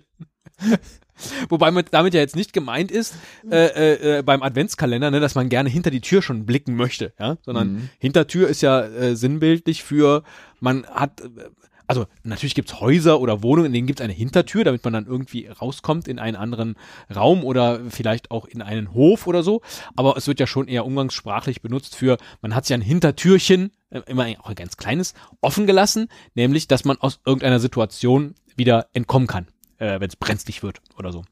Wobei 1.49 1.71
mit, 1.71 1.89
damit 1.93 2.15
ja 2.15 2.21
jetzt 2.21 2.37
nicht 2.37 2.53
gemeint 2.53 2.91
ist, 2.91 3.15
äh, 3.51 3.67
äh, 3.67 4.19
äh, 4.19 4.23
beim 4.23 4.43
Adventskalender, 4.43 5.11
ne, 5.11 5.21
dass 5.21 5.35
man 5.35 5.49
gerne 5.49 5.69
hinter 5.69 5.91
die 5.91 6.01
Tür 6.01 6.23
schon 6.23 6.47
blicken 6.47 6.77
möchte, 6.77 7.13
ja, 7.19 7.37
sondern 7.43 7.73
mhm. 7.73 7.91
Hintertür 7.99 8.49
ist 8.49 8.63
ja 8.63 8.81
äh, 8.81 9.17
sinnbildlich 9.17 9.83
für, 9.83 10.23
man 10.61 10.87
hat, 10.87 11.23
also 11.91 12.07
natürlich 12.23 12.55
gibt's 12.55 12.81
Häuser 12.81 13.21
oder 13.21 13.43
Wohnungen, 13.43 13.67
in 13.67 13.73
denen 13.73 13.87
gibt's 13.89 14.01
eine 14.01 14.13
Hintertür, 14.13 14.63
damit 14.63 14.85
man 14.85 14.93
dann 14.93 15.07
irgendwie 15.07 15.49
rauskommt 15.49 16.07
in 16.07 16.21
einen 16.21 16.37
anderen 16.37 16.77
Raum 17.13 17.43
oder 17.43 17.81
vielleicht 17.91 18.31
auch 18.31 18.47
in 18.47 18.63
einen 18.63 18.95
Hof 18.95 19.27
oder 19.27 19.43
so. 19.43 19.61
Aber 19.97 20.17
es 20.17 20.29
wird 20.29 20.39
ja 20.39 20.47
schon 20.47 20.69
eher 20.69 20.87
umgangssprachlich 20.87 21.63
benutzt 21.63 21.97
für, 21.97 22.17
man 22.43 22.55
hat 22.55 22.65
sich 22.65 22.75
ein 22.75 22.81
Hintertürchen, 22.81 23.73
äh, 23.91 24.03
immer 24.07 24.25
auch 24.39 24.51
ein 24.51 24.55
ganz 24.55 24.77
kleines, 24.77 25.15
offen 25.41 25.67
gelassen, 25.67 26.07
nämlich, 26.37 26.69
dass 26.69 26.85
man 26.85 26.97
aus 26.99 27.19
irgendeiner 27.27 27.59
Situation 27.59 28.37
wieder 28.55 28.87
entkommen 28.93 29.27
kann, 29.27 29.49
äh, 29.81 29.99
wenn 29.99 30.09
es 30.09 30.16
brenzlig 30.16 30.62
wird 30.62 30.81
oder 30.97 31.12
so. 31.12 31.25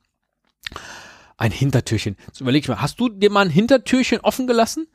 Ein 1.36 1.52
Hintertürchen. 1.52 2.16
Jetzt 2.26 2.40
überleg 2.40 2.64
ich 2.64 2.68
mal, 2.68 2.80
hast 2.80 2.98
du 2.98 3.08
dir 3.08 3.30
mal 3.30 3.44
ein 3.44 3.50
Hintertürchen 3.50 4.20
offen 4.20 4.48
gelassen? 4.48 4.88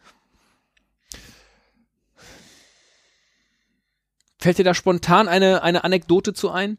Fällt 4.39 4.57
dir 4.57 4.65
da 4.65 4.73
spontan 4.73 5.29
eine, 5.29 5.63
eine 5.63 5.85
Anekdote 5.85 6.33
zu 6.33 6.51
ein? 6.51 6.77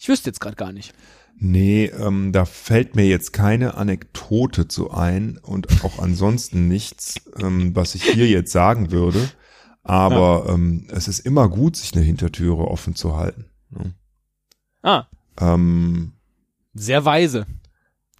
Ich 0.00 0.08
wüsste 0.08 0.30
jetzt 0.30 0.40
gerade 0.40 0.56
gar 0.56 0.72
nicht. 0.72 0.92
Nee, 1.36 1.86
ähm, 1.86 2.32
da 2.32 2.44
fällt 2.44 2.96
mir 2.96 3.06
jetzt 3.06 3.32
keine 3.32 3.74
Anekdote 3.74 4.66
zu 4.66 4.90
ein 4.90 5.38
und 5.38 5.84
auch 5.84 5.98
ansonsten 5.98 6.68
nichts, 6.68 7.20
ähm, 7.38 7.74
was 7.76 7.94
ich 7.94 8.04
hier 8.04 8.28
jetzt 8.28 8.52
sagen 8.52 8.90
würde. 8.90 9.30
Aber 9.82 10.46
ja. 10.46 10.54
ähm, 10.54 10.88
es 10.90 11.06
ist 11.06 11.20
immer 11.20 11.48
gut, 11.48 11.76
sich 11.76 11.94
eine 11.94 12.04
Hintertüre 12.04 12.68
offen 12.68 12.94
zu 12.94 13.16
halten. 13.16 13.46
Ne? 13.70 13.94
Ah. 14.82 15.06
Ähm, 15.40 16.12
Sehr 16.74 17.04
weise. 17.04 17.46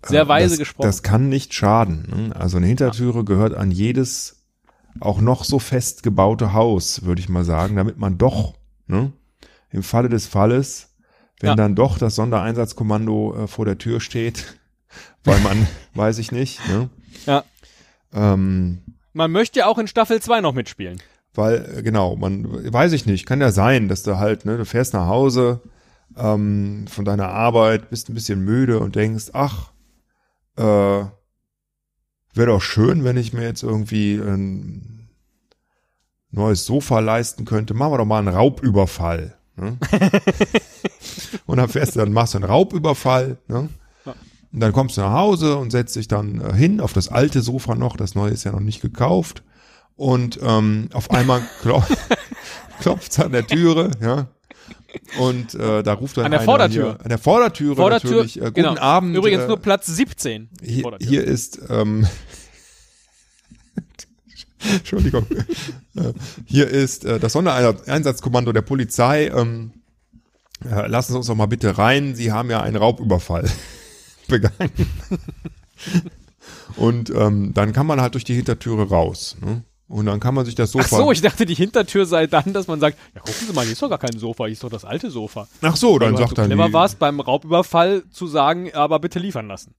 Sehr 0.05 0.22
äh, 0.22 0.29
weise 0.29 0.50
das, 0.50 0.59
gesprochen. 0.59 0.87
Das 0.87 1.03
kann 1.03 1.29
nicht 1.29 1.55
schaden. 1.55 2.07
Ne? 2.09 2.37
Also 2.37 2.59
eine 2.59 2.66
Hintertüre 2.66 3.24
gehört 3.24 3.55
an 3.55 3.70
jedes 3.70 4.44
auch 5.00 5.20
noch 5.20 5.44
so 5.44 5.59
fest 5.59 6.03
gebaute 6.03 6.53
Haus, 6.53 7.05
würde 7.05 7.20
ich 7.20 7.29
mal 7.29 7.44
sagen, 7.44 7.77
damit 7.77 7.98
man 7.98 8.18
doch, 8.18 8.55
ne, 8.87 9.12
im 9.70 9.83
Falle 9.83 10.09
des 10.09 10.27
Falles, 10.27 10.94
wenn 11.40 11.50
ja. 11.50 11.57
dann 11.57 11.74
doch 11.74 11.98
das 11.98 12.14
Sondereinsatzkommando 12.14 13.44
äh, 13.44 13.46
vor 13.48 13.64
der 13.64 13.79
Tür 13.79 14.00
steht, 14.00 14.59
weil 15.24 15.40
man, 15.40 15.66
weiß 15.94 16.18
ich 16.18 16.33
nicht, 16.33 16.66
ne? 16.68 16.90
Ja. 17.27 17.44
Ähm, 18.12 18.83
man 19.12 19.31
möchte 19.31 19.61
ja 19.61 19.66
auch 19.66 19.79
in 19.79 19.88
Staffel 19.88 20.20
2 20.20 20.40
noch 20.40 20.55
mitspielen. 20.55 21.00
Weil, 21.35 21.79
äh, 21.79 21.83
genau, 21.83 22.14
man, 22.16 22.72
weiß 22.72 22.92
ich 22.92 23.07
nicht, 23.07 23.27
kann 23.27 23.40
ja 23.40 23.50
sein, 23.50 23.88
dass 23.88 24.05
du 24.05 24.18
halt, 24.18 24.44
ne, 24.44 24.57
du 24.57 24.64
fährst 24.64 24.94
nach 24.94 25.07
Hause 25.07 25.61
ähm, 26.16 26.87
von 26.88 27.05
deiner 27.05 27.29
Arbeit, 27.29 27.90
bist 27.90 28.09
ein 28.09 28.14
bisschen 28.14 28.44
müde 28.44 28.79
und 28.81 28.96
denkst, 28.96 29.31
ach, 29.33 29.72
äh, 30.57 30.62
wäre 30.62 31.12
doch 32.35 32.62
schön, 32.62 33.05
wenn 33.05 33.16
ich 33.16 33.33
mir 33.33 33.42
jetzt 33.42 33.62
irgendwie 33.62 34.16
ein, 34.16 34.94
neues 36.35 36.66
Sofa 36.66 36.98
leisten 36.98 37.44
könnte, 37.44 37.74
machen 37.74 37.92
wir 37.92 37.98
doch 37.98 38.05
mal 38.05 38.18
einen 38.18 38.35
Raubüberfall. 38.35 39.37
Ne? 39.57 39.79
und 41.46 41.59
dann 41.59 41.68
fährst 41.68 41.94
du, 41.94 42.00
dann 42.00 42.12
machst 42.12 42.35
du 42.35 42.38
einen 42.38 42.50
Raubüberfall, 42.50 43.38
ne? 43.48 43.68
Und 44.53 44.61
dann 44.61 44.72
kommst 44.72 44.96
du 44.96 45.00
nach 45.00 45.12
Hause 45.12 45.57
und 45.57 45.72
setzt 45.72 45.96
dich 45.96 46.07
dann 46.07 46.40
äh, 46.40 46.55
hin 46.55 46.81
auf 46.81 46.92
das 46.92 47.09
alte 47.09 47.40
Sofa 47.40 47.74
noch, 47.74 47.96
das 47.96 48.14
neue 48.14 48.31
ist 48.31 48.44
ja 48.44 48.53
noch 48.53 48.61
nicht 48.61 48.81
gekauft. 48.81 49.42
Und 49.96 50.38
ähm, 50.42 50.90
auf 50.92 51.11
einmal 51.11 51.42
klop 51.61 51.85
klopft 52.81 53.11
es 53.11 53.18
an 53.18 53.33
der 53.33 53.46
Türe, 53.46 53.90
ja. 54.00 54.29
Und 55.18 55.55
äh, 55.55 55.83
da 55.83 55.92
ruft 55.94 56.16
dann 56.16 56.27
An 56.27 56.31
der 56.31 56.40
einer 56.40 56.44
Vordertür. 56.46 56.85
Hier, 56.92 57.00
an 57.00 57.09
der 57.09 57.18
Vordertüre, 57.18 57.77
Vordertür, 57.77 58.11
natürlich. 58.11 58.37
Äh, 58.37 58.40
guten 58.40 58.55
genau. 58.55 58.77
Abend. 58.79 59.16
Übrigens 59.16 59.42
äh, 59.44 59.48
nur 59.48 59.59
Platz 59.59 59.87
17. 59.87 60.50
hier, 60.62 60.96
hier 61.00 61.24
ist, 61.24 61.61
ähm, 61.68 62.07
Entschuldigung, 64.72 65.27
Äh, 65.96 66.12
hier 66.44 66.68
ist 66.68 67.05
äh, 67.05 67.20
das 67.20 67.33
Sondereinsatzkommando 67.33 68.53
der 68.53 68.62
Polizei. 68.62 69.29
Ähm, 69.29 69.72
äh, 70.64 70.87
lassen 70.87 71.12
Sie 71.12 71.18
uns 71.18 71.27
doch 71.27 71.35
mal 71.35 71.46
bitte 71.46 71.79
rein. 71.79 72.14
Sie 72.14 72.33
haben 72.33 72.50
ja 72.50 72.61
einen 72.61 72.77
Raubüberfall 72.77 73.48
begangen. 74.29 74.72
Und 76.77 77.11
ähm, 77.11 77.55
dann 77.55 77.72
kann 77.72 77.87
man 77.87 78.00
halt 78.00 78.14
durch 78.14 78.24
die 78.24 78.35
Hintertüre 78.35 78.88
raus. 78.88 79.37
Ne? 79.40 79.62
Und 79.86 80.06
dann 80.06 80.18
kann 80.18 80.34
man 80.34 80.46
sich 80.46 80.54
das 80.54 80.72
Sofa. 80.72 80.86
Ach 80.96 80.98
so, 80.98 81.12
ich 81.12 81.20
dachte, 81.20 81.44
die 81.44 81.54
Hintertür 81.54 82.06
sei 82.06 82.26
dann, 82.26 82.52
dass 82.54 82.66
man 82.66 82.80
sagt, 82.80 82.98
ja 83.14 83.20
gucken 83.20 83.46
Sie 83.46 83.52
mal, 83.52 83.64
hier 83.64 83.72
ist 83.72 83.82
doch 83.82 83.90
gar 83.90 83.98
kein 83.98 84.18
Sofa, 84.18 84.44
hier 84.44 84.54
ist 84.54 84.64
doch 84.64 84.70
das 84.70 84.84
alte 84.84 85.10
Sofa. 85.10 85.46
Ach 85.60 85.76
so, 85.76 85.98
dann 85.98 86.16
halt 86.16 86.18
sagt 86.18 86.38
dann 86.38 86.46
clever 86.46 86.68
die, 86.68 86.72
warst, 86.72 86.98
beim 86.98 87.20
Raubüberfall 87.20 88.04
zu 88.10 88.26
sagen, 88.26 88.72
aber 88.72 88.98
bitte 88.98 89.18
liefern 89.18 89.46
lassen. 89.46 89.74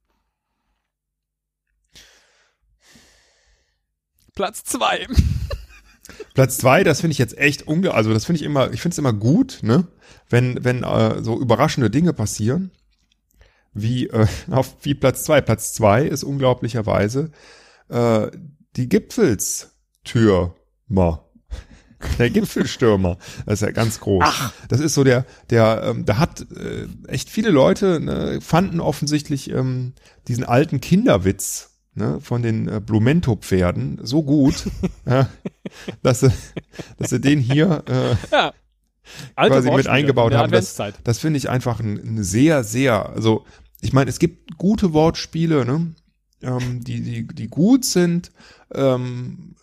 Platz 4.35 4.63
zwei. 4.63 5.07
Platz 6.35 6.57
zwei, 6.57 6.83
das 6.83 7.01
finde 7.01 7.13
ich 7.13 7.17
jetzt 7.17 7.37
echt 7.37 7.67
unge, 7.67 7.93
also 7.93 8.13
das 8.13 8.25
finde 8.25 8.41
ich 8.41 8.45
immer, 8.45 8.71
ich 8.71 8.81
finde 8.81 8.93
es 8.93 8.99
immer 8.99 9.13
gut, 9.13 9.59
ne, 9.63 9.87
wenn 10.29 10.63
wenn 10.63 10.83
äh, 10.83 11.23
so 11.23 11.39
überraschende 11.39 11.89
Dinge 11.89 12.13
passieren, 12.13 12.69
wie 13.73 14.07
äh, 14.07 14.27
auf 14.51 14.75
wie 14.83 14.93
Platz 14.93 15.23
zwei. 15.23 15.41
Platz 15.41 15.73
zwei 15.73 16.03
ist 16.03 16.23
unglaublicherweise 16.23 17.31
äh, 17.89 18.29
die 18.75 18.89
Gipfelstürmer. 20.05 21.21
Der 22.19 22.29
Gipfelstürmer, 22.29 23.17
das 23.45 23.61
ist 23.61 23.61
ja 23.61 23.71
ganz 23.71 23.99
groß. 23.99 24.51
Das 24.67 24.79
ist 24.79 24.93
so 24.93 25.03
der, 25.03 25.25
der, 25.49 25.81
ähm, 25.85 26.05
da 26.05 26.17
hat 26.17 26.45
äh, 26.51 26.87
echt 27.07 27.29
viele 27.29 27.49
Leute 27.49 27.99
ne, 27.99 28.39
fanden 28.41 28.79
offensichtlich 28.79 29.49
ähm, 29.49 29.93
diesen 30.27 30.43
alten 30.43 30.81
Kinderwitz 30.81 31.71
ne, 31.95 32.19
von 32.21 32.43
den 32.43 32.67
äh, 32.67 32.79
Blumento-Pferden 32.79 34.01
so 34.03 34.21
gut, 34.23 34.65
ja, 35.07 35.29
dass 36.03 36.19
sie, 36.19 36.31
dass 36.97 37.09
sie 37.09 37.19
den 37.19 37.39
hier 37.39 37.83
äh, 37.87 38.15
Ja. 38.31 38.53
Alte 39.35 39.55
quasi 39.55 39.71
mit 39.71 39.87
eingebaut 39.87 40.33
haben. 40.33 40.51
Das, 40.51 40.77
das 41.03 41.19
finde 41.19 41.37
ich 41.37 41.49
einfach 41.49 41.79
ein, 41.79 41.97
ein 41.97 42.23
sehr, 42.23 42.63
sehr, 42.63 43.09
also 43.09 43.45
ich 43.81 43.93
meine, 43.93 44.09
es 44.09 44.19
gibt 44.19 44.57
gute 44.57 44.93
Wortspiele, 44.93 45.63
ne? 45.65 45.93
ähm, 46.41 46.83
die, 46.83 47.01
die, 47.01 47.27
die 47.27 47.47
gut 47.47 47.85
sind, 47.85 48.31
ähm, 48.73 49.55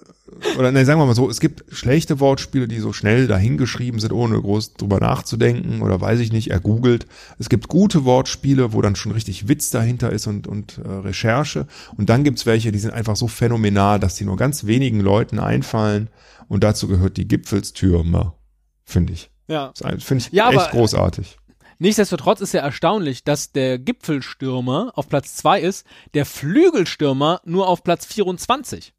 oder 0.59 0.73
ne, 0.73 0.85
sagen 0.85 1.01
wir 1.01 1.07
mal 1.07 1.15
so, 1.15 1.29
es 1.31 1.41
gibt 1.41 1.65
schlechte 1.75 2.21
Wortspiele, 2.21 2.69
die 2.69 2.79
so 2.79 2.93
schnell 2.93 3.27
dahingeschrieben 3.27 4.01
sind, 4.01 4.13
ohne 4.13 4.41
groß 4.41 4.75
drüber 4.75 5.01
nachzudenken 5.01 5.83
oder 5.83 6.01
weiß 6.01 6.21
ich 6.21 6.33
nicht, 6.33 6.51
ergoogelt. 6.51 7.07
Es 7.39 7.49
gibt 7.49 7.69
gute 7.69 8.05
Wortspiele, 8.05 8.73
wo 8.73 8.83
dann 8.83 8.97
schon 8.97 9.13
richtig 9.13 9.49
Witz 9.49 9.71
dahinter 9.71 10.11
ist 10.11 10.27
und, 10.27 10.47
und 10.47 10.79
äh, 10.79 10.89
Recherche. 10.89 11.67
Und 11.97 12.09
dann 12.09 12.25
gibt's 12.25 12.47
welche, 12.47 12.73
die 12.73 12.79
sind 12.79 12.93
einfach 12.93 13.17
so 13.17 13.29
phänomenal, 13.29 13.99
dass 14.01 14.15
die 14.15 14.25
nur 14.25 14.37
ganz 14.37 14.65
wenigen 14.67 15.01
Leuten 15.01 15.39
einfallen. 15.39 16.09
Und 16.49 16.65
dazu 16.65 16.89
gehört 16.89 17.17
die 17.17 17.29
Gipfelstürmer, 17.29 18.37
finde 18.85 19.13
ich. 19.13 19.31
Ja. 19.49 19.73
Finde 19.99 20.25
ich 20.25 20.33
Ja, 20.33 20.51
echt 20.51 20.59
aber- 20.61 20.71
großartig. 20.71 21.37
Nichtsdestotrotz 21.79 22.41
ist 22.41 22.55
ja 22.55 22.61
erstaunlich, 22.61 23.25
dass 23.25 23.51
der 23.51 23.77
Gipfelstürmer 23.77 24.93
auf 24.95 25.09
Platz 25.09 25.35
2 25.37 25.61
ist, 25.63 25.85
der 26.15 26.25
Flügelstürmer 26.27 27.41
nur 27.45 27.67
auf 27.67 27.83
Platz 27.83 28.07
24. 28.07 28.95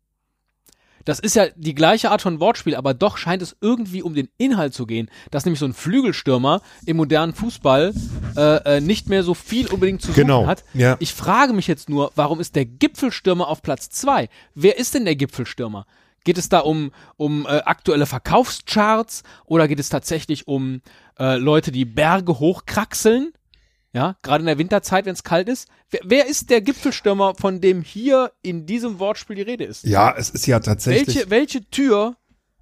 Das 1.06 1.20
ist 1.20 1.36
ja 1.36 1.48
die 1.56 1.76
gleiche 1.76 2.12
Art 2.12 2.22
von 2.22 2.40
Wortspiel, 2.40 2.76
aber 2.76 2.94
doch 2.94 3.18
scheint 3.18 3.42
es 3.42 3.56
irgendwie 3.62 4.02
um 4.02 4.14
den 4.14 4.30
Inhalt 4.38 4.74
zu 4.74 4.86
gehen, 4.86 5.10
dass 5.32 5.46
nämlich 5.46 5.60
so 5.60 5.66
ein 5.66 5.74
Flügelstürmer 5.74 6.62
im 6.86 6.98
modernen 6.98 7.34
Fußball 7.34 7.94
äh, 8.38 8.78
äh, 8.78 8.82
nicht 8.82 9.10
mehr 9.10 9.24
so 9.24 9.34
viel 9.34 9.68
unbedingt 9.68 10.02
zu 10.02 10.08
suchen 10.08 10.22
Genau, 10.22 10.46
hat. 10.48 10.64
ja. 10.74 10.96
Ich 11.00 11.14
frage 11.14 11.54
mich 11.54 11.68
jetzt 11.68 11.90
nur, 11.90 12.12
warum 12.16 12.40
ist 12.40 12.56
der 12.56 12.66
Gipfelstürmer 12.66 13.48
auf 13.48 13.62
Platz 13.62 13.90
2? 13.90 14.30
Wer 14.56 14.78
ist 14.78 14.94
denn 14.94 15.06
der 15.06 15.16
Gipfelstürmer? 15.16 15.86
Geht 16.26 16.38
es 16.38 16.48
da 16.48 16.60
um, 16.60 16.92
um 17.18 17.46
äh, 17.46 17.50
aktuelle 17.66 18.06
Verkaufscharts 18.06 19.24
oder 19.46 19.68
geht 19.68 19.80
es 19.80 19.90
tatsächlich 19.90 20.48
um 20.48 20.82
äh, 21.20 21.36
Leute, 21.36 21.72
die 21.74 21.86
Berge 21.86 22.40
hochkraxeln? 22.40 23.34
Ja, 23.94 24.18
gerade 24.24 24.42
in 24.42 24.48
der 24.48 24.58
Winterzeit, 24.58 25.06
wenn 25.06 25.14
es 25.14 25.24
kalt 25.24 25.48
ist. 25.48 25.68
Wer, 25.92 26.02
wer 26.04 26.28
ist 26.28 26.50
der 26.50 26.62
Gipfelstürmer, 26.62 27.36
von 27.36 27.62
dem 27.62 27.84
hier 27.84 28.32
in 28.42 28.66
diesem 28.66 28.98
Wortspiel 29.00 29.36
die 29.36 29.44
Rede 29.44 29.64
ist? 29.64 29.84
Ja, 29.84 30.14
es 30.18 30.32
ist 30.32 30.48
ja 30.48 30.60
tatsächlich, 30.60 31.16
Welche, 31.16 31.30
welche 31.30 31.70
Tür 31.70 32.18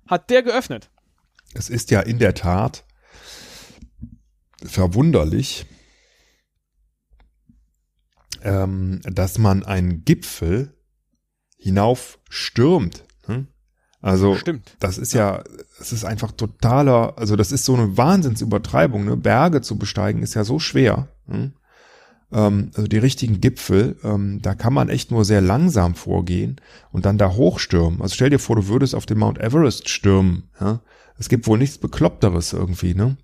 hat 0.07 0.29
der 0.29 0.43
geöffnet? 0.43 0.89
es 1.53 1.69
ist 1.69 1.91
ja 1.91 1.99
in 1.99 2.19
der 2.19 2.33
Tat 2.33 2.85
verwunderlich, 4.63 5.65
ähm, 8.43 9.01
dass 9.03 9.37
man 9.37 9.63
einen 9.63 10.05
Gipfel 10.05 10.75
hinauf 11.57 12.19
stürmt. 12.29 13.03
Ne? 13.27 13.47
Also 14.01 14.35
Stimmt. 14.35 14.75
das 14.79 14.97
ist 14.97 15.13
ja, 15.13 15.43
es 15.79 15.91
ist 15.91 16.05
einfach 16.05 16.31
totaler, 16.31 17.17
also 17.17 17.35
das 17.35 17.51
ist 17.51 17.65
so 17.65 17.75
eine 17.75 17.97
Wahnsinnsübertreibung. 17.97 19.05
Ne? 19.05 19.17
Berge 19.17 19.61
zu 19.61 19.77
besteigen 19.77 20.23
ist 20.23 20.33
ja 20.33 20.43
so 20.43 20.57
schwer. 20.57 21.07
Ne? 21.31 21.53
Ähm, 22.31 22.71
also 22.75 22.87
die 22.87 22.97
richtigen 22.97 23.41
Gipfel, 23.41 23.97
ähm, 24.03 24.41
da 24.41 24.55
kann 24.55 24.73
man 24.73 24.89
echt 24.89 25.11
nur 25.11 25.25
sehr 25.25 25.41
langsam 25.41 25.95
vorgehen 25.95 26.57
und 26.91 27.05
dann 27.05 27.17
da 27.17 27.33
hochstürmen. 27.33 28.01
Also 28.01 28.15
stell 28.15 28.29
dir 28.29 28.39
vor, 28.39 28.55
du 28.55 28.67
würdest 28.67 28.95
auf 28.95 29.05
den 29.05 29.17
Mount 29.17 29.39
Everest 29.39 29.89
stürmen. 29.89 30.49
Es 31.17 31.29
gibt 31.29 31.47
wohl 31.47 31.57
nichts 31.57 31.77
Bekloppteres 31.77 32.53
irgendwie, 32.53 32.95
ne? 32.95 33.17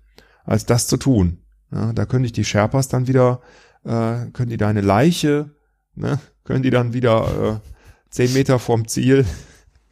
als 0.44 0.66
das 0.66 0.86
zu 0.86 0.96
tun. 0.96 1.38
Da 1.70 2.06
können 2.06 2.22
dich 2.22 2.32
die 2.32 2.44
Sherpas 2.44 2.88
dann 2.88 3.08
wieder, 3.08 3.40
äh, 3.84 4.30
können 4.32 4.48
die 4.48 4.56
deine 4.56 4.80
Leiche, 4.80 5.50
ne? 5.94 6.18
können 6.44 6.62
die 6.62 6.70
dann 6.70 6.94
wieder 6.94 7.60
äh, 7.62 7.70
zehn 8.10 8.32
Meter 8.32 8.58
vorm 8.58 8.88
Ziel 8.88 9.26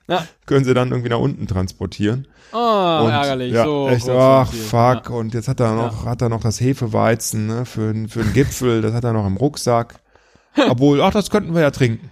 Ja. 0.09 0.27
können 0.47 0.65
sie 0.65 0.73
dann 0.73 0.91
irgendwie 0.91 1.09
nach 1.09 1.19
unten 1.19 1.47
transportieren. 1.47 2.29
Oh, 2.53 2.57
und, 2.57 3.11
ärgerlich. 3.11 3.53
Ja, 3.53 3.65
so 3.65 3.89
echt, 3.89 4.09
ach 4.09 4.53
fuck. 4.53 5.11
Und 5.11 5.35
jetzt 5.35 5.49
hat 5.49 5.61
er 5.61 5.75
noch, 5.75 6.05
hat 6.05 6.23
er 6.23 6.29
noch 6.29 6.41
das 6.41 6.61
Hefeweizen 6.61 7.47
ne, 7.47 7.65
für, 7.67 7.93
für 8.09 8.23
den 8.23 8.33
Gipfel, 8.33 8.83
das 8.83 8.93
hat 8.93 9.05
er 9.05 9.13
noch 9.13 9.27
im 9.27 9.37
Rucksack. 9.37 10.01
Obwohl, 10.69 11.03
ach, 11.03 11.13
das 11.13 11.29
könnten 11.31 11.55
wir 11.55 11.63
ja 11.63 11.71
trinken. 11.71 12.11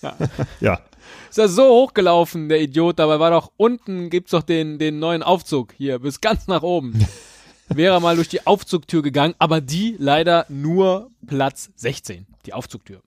Ja. 0.00 0.16
ja. 0.60 0.80
Ist 1.28 1.38
ja 1.38 1.48
so 1.48 1.64
hochgelaufen, 1.64 2.48
der 2.48 2.60
Idiot. 2.60 2.98
Dabei 2.98 3.18
war 3.18 3.30
doch 3.30 3.50
unten, 3.56 4.08
gibt's 4.08 4.30
doch 4.30 4.42
den, 4.42 4.78
den 4.78 5.00
neuen 5.00 5.22
Aufzug 5.22 5.72
hier, 5.76 5.98
bis 5.98 6.20
ganz 6.20 6.46
nach 6.46 6.62
oben. 6.62 7.04
Wäre 7.68 7.94
er 7.94 8.00
mal 8.00 8.14
durch 8.14 8.28
die 8.28 8.46
Aufzugtür 8.46 9.02
gegangen, 9.02 9.34
aber 9.38 9.60
die 9.60 9.96
leider 9.98 10.46
nur 10.48 11.10
Platz 11.26 11.70
16, 11.74 12.26
die 12.46 12.52
Aufzugtür. 12.52 13.00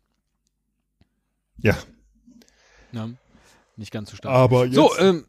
Ja. 1.58 1.78
Ja, 2.92 3.10
nicht 3.78 3.92
ganz 3.92 4.12
so 4.12 4.18
stark. 4.18 4.34
Aber 4.34 4.66
jetzt 4.66 4.76
so, 4.76 4.98
ähm, 4.98 5.26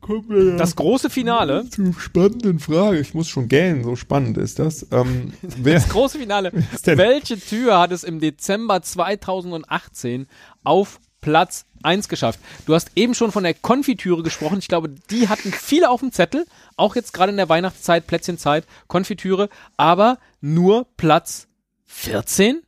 kommen 0.00 0.28
wir 0.28 0.44
ja 0.52 0.56
das 0.56 0.76
große 0.76 1.08
Finale, 1.08 1.68
zur 1.70 1.94
spannenden 1.98 2.58
Frage. 2.58 2.98
Ich 3.00 3.14
muss 3.14 3.28
schon 3.28 3.48
gähnen, 3.48 3.84
so 3.84 3.96
spannend 3.96 4.36
ist 4.36 4.58
das. 4.58 4.86
Ähm, 4.90 5.32
wer, 5.42 5.74
das 5.74 5.88
große 5.88 6.18
Finale. 6.18 6.52
Welche 6.84 7.38
Tür 7.38 7.78
hat 7.78 7.92
es 7.92 8.04
im 8.04 8.20
Dezember 8.20 8.82
2018 8.82 10.26
auf 10.64 11.00
Platz 11.20 11.66
1 11.82 12.08
geschafft? 12.08 12.40
Du 12.66 12.74
hast 12.74 12.90
eben 12.96 13.14
schon 13.14 13.32
von 13.32 13.44
der 13.44 13.54
Konfitüre 13.54 14.22
gesprochen. 14.22 14.58
Ich 14.58 14.68
glaube, 14.68 14.90
die 15.10 15.28
hatten 15.28 15.52
viele 15.52 15.88
auf 15.88 16.00
dem 16.00 16.12
Zettel. 16.12 16.44
Auch 16.76 16.96
jetzt 16.96 17.12
gerade 17.12 17.30
in 17.30 17.36
der 17.36 17.48
Weihnachtszeit, 17.48 18.06
Plätzchenzeit, 18.06 18.66
Konfitüre. 18.88 19.48
Aber 19.76 20.18
nur 20.40 20.86
Platz 20.96 21.46
14? 21.86 22.62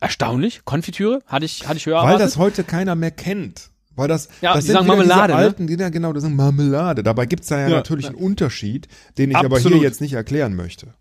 Erstaunlich. 0.00 0.64
Konfitüre? 0.64 1.22
Hatte 1.26 1.44
ich, 1.44 1.68
hatte 1.68 1.76
ich 1.76 1.86
höher 1.86 1.98
weil 1.98 2.14
erwartet. 2.14 2.26
das 2.26 2.36
heute 2.38 2.64
keiner 2.64 2.94
mehr 2.94 3.10
kennt. 3.12 3.71
Weil 3.94 4.08
das, 4.08 4.28
Ja, 4.40 4.54
das 4.54 4.64
die 4.64 4.70
sagen 4.72 4.86
wieder 4.86 4.96
Marmelade, 4.96 5.32
diese 5.32 5.38
ne? 5.38 5.44
alten, 5.46 5.66
die, 5.66 5.74
ja, 5.74 5.88
genau, 5.90 6.12
das 6.12 6.22
sind 6.22 6.34
Marmelade. 6.34 7.02
Dabei 7.02 7.26
gibt's 7.26 7.48
da 7.48 7.60
ja, 7.60 7.68
Ja, 7.68 7.76
natürlich 7.76 8.06
ja. 8.06 8.10
einen 8.10 8.18
Unterschied, 8.18 8.88
den 9.18 9.30
ich 9.30 9.36
aber 9.36 9.56
Absolut. 9.56 9.78
hier 9.78 9.86
jetzt 9.86 10.00
nicht 10.00 10.14
erklären 10.14 10.56
möchte. 10.56 10.94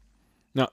Ja. 0.54 0.70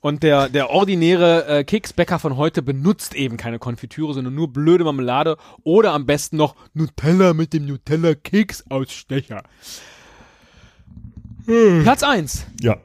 Und 0.00 0.22
der, 0.22 0.48
der 0.48 0.70
ordinäre 0.70 1.46
äh, 1.46 1.64
Keksbäcker 1.64 2.18
von 2.18 2.36
heute 2.36 2.60
benutzt 2.60 3.14
eben 3.14 3.36
keine 3.36 3.58
Konfitüre, 3.58 4.12
sondern 4.14 4.34
nur 4.34 4.52
blöde 4.52 4.84
Marmelade 4.84 5.36
oder 5.62 5.92
am 5.92 6.06
besten 6.06 6.36
noch 6.36 6.56
Nutella 6.74 7.34
mit 7.34 7.52
dem 7.52 7.66
Nutella-Keksausstecher. 7.66 9.42
Platz 11.82 12.02
1. 12.02 12.46
Ja. 12.60 12.78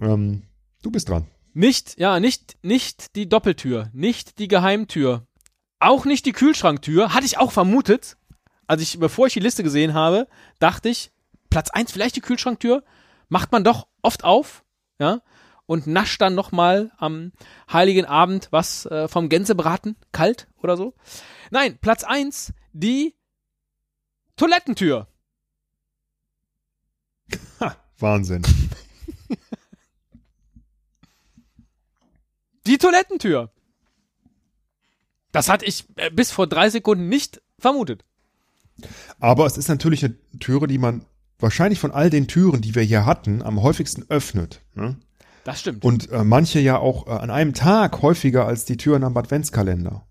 Ähm, 0.00 0.42
du 0.82 0.90
bist 0.90 1.08
dran. 1.08 1.26
Nicht, 1.54 1.98
ja, 1.98 2.20
nicht, 2.20 2.56
nicht 2.62 3.16
die 3.16 3.28
Doppeltür, 3.28 3.90
nicht 3.92 4.38
die 4.38 4.46
Geheimtür, 4.48 5.26
auch 5.80 6.04
nicht 6.04 6.26
die 6.26 6.32
Kühlschranktür, 6.32 7.14
hatte 7.14 7.26
ich 7.26 7.38
auch 7.38 7.52
vermutet. 7.52 8.16
Als 8.66 8.82
ich, 8.82 8.98
bevor 8.98 9.26
ich 9.26 9.32
die 9.32 9.40
Liste 9.40 9.62
gesehen 9.62 9.94
habe, 9.94 10.28
dachte 10.58 10.88
ich, 10.88 11.10
Platz 11.50 11.70
eins 11.70 11.92
vielleicht 11.92 12.16
die 12.16 12.20
Kühlschranktür, 12.20 12.84
macht 13.28 13.52
man 13.52 13.64
doch 13.64 13.86
oft 14.02 14.24
auf, 14.24 14.64
ja, 14.98 15.22
und 15.66 15.86
nascht 15.86 16.20
dann 16.20 16.34
nochmal 16.34 16.90
am 16.98 17.32
heiligen 17.72 18.04
Abend 18.06 18.48
was 18.50 18.86
äh, 18.86 19.08
vom 19.08 19.28
Gänsebraten, 19.28 19.96
kalt 20.12 20.48
oder 20.58 20.76
so. 20.76 20.94
Nein, 21.50 21.78
Platz 21.80 22.04
eins 22.04 22.52
die 22.72 23.14
Toilettentür. 24.36 25.08
Ha, 27.60 27.76
Wahnsinn. 27.98 28.42
Die 32.66 32.76
Toilettentür. 32.76 33.50
Das 35.32 35.48
hatte 35.48 35.64
ich 35.64 35.84
äh, 35.96 36.10
bis 36.10 36.30
vor 36.30 36.46
drei 36.46 36.70
Sekunden 36.70 37.08
nicht 37.08 37.40
vermutet. 37.58 38.04
Aber 39.18 39.46
es 39.46 39.58
ist 39.58 39.68
natürlich 39.68 40.04
eine 40.04 40.14
Türe, 40.38 40.66
die 40.66 40.78
man 40.78 41.04
wahrscheinlich 41.38 41.78
von 41.78 41.90
all 41.90 42.10
den 42.10 42.28
Türen, 42.28 42.60
die 42.60 42.74
wir 42.74 42.82
hier 42.82 43.06
hatten, 43.06 43.42
am 43.42 43.62
häufigsten 43.62 44.04
öffnet. 44.08 44.62
Ne? 44.74 44.96
Das 45.44 45.60
stimmt. 45.60 45.84
Und 45.84 46.10
äh, 46.10 46.24
manche 46.24 46.60
ja 46.60 46.78
auch 46.78 47.06
äh, 47.06 47.10
an 47.10 47.30
einem 47.30 47.54
Tag 47.54 48.02
häufiger 48.02 48.46
als 48.46 48.64
die 48.64 48.76
Türen 48.76 49.04
am 49.04 49.16
Adventskalender. 49.16 50.06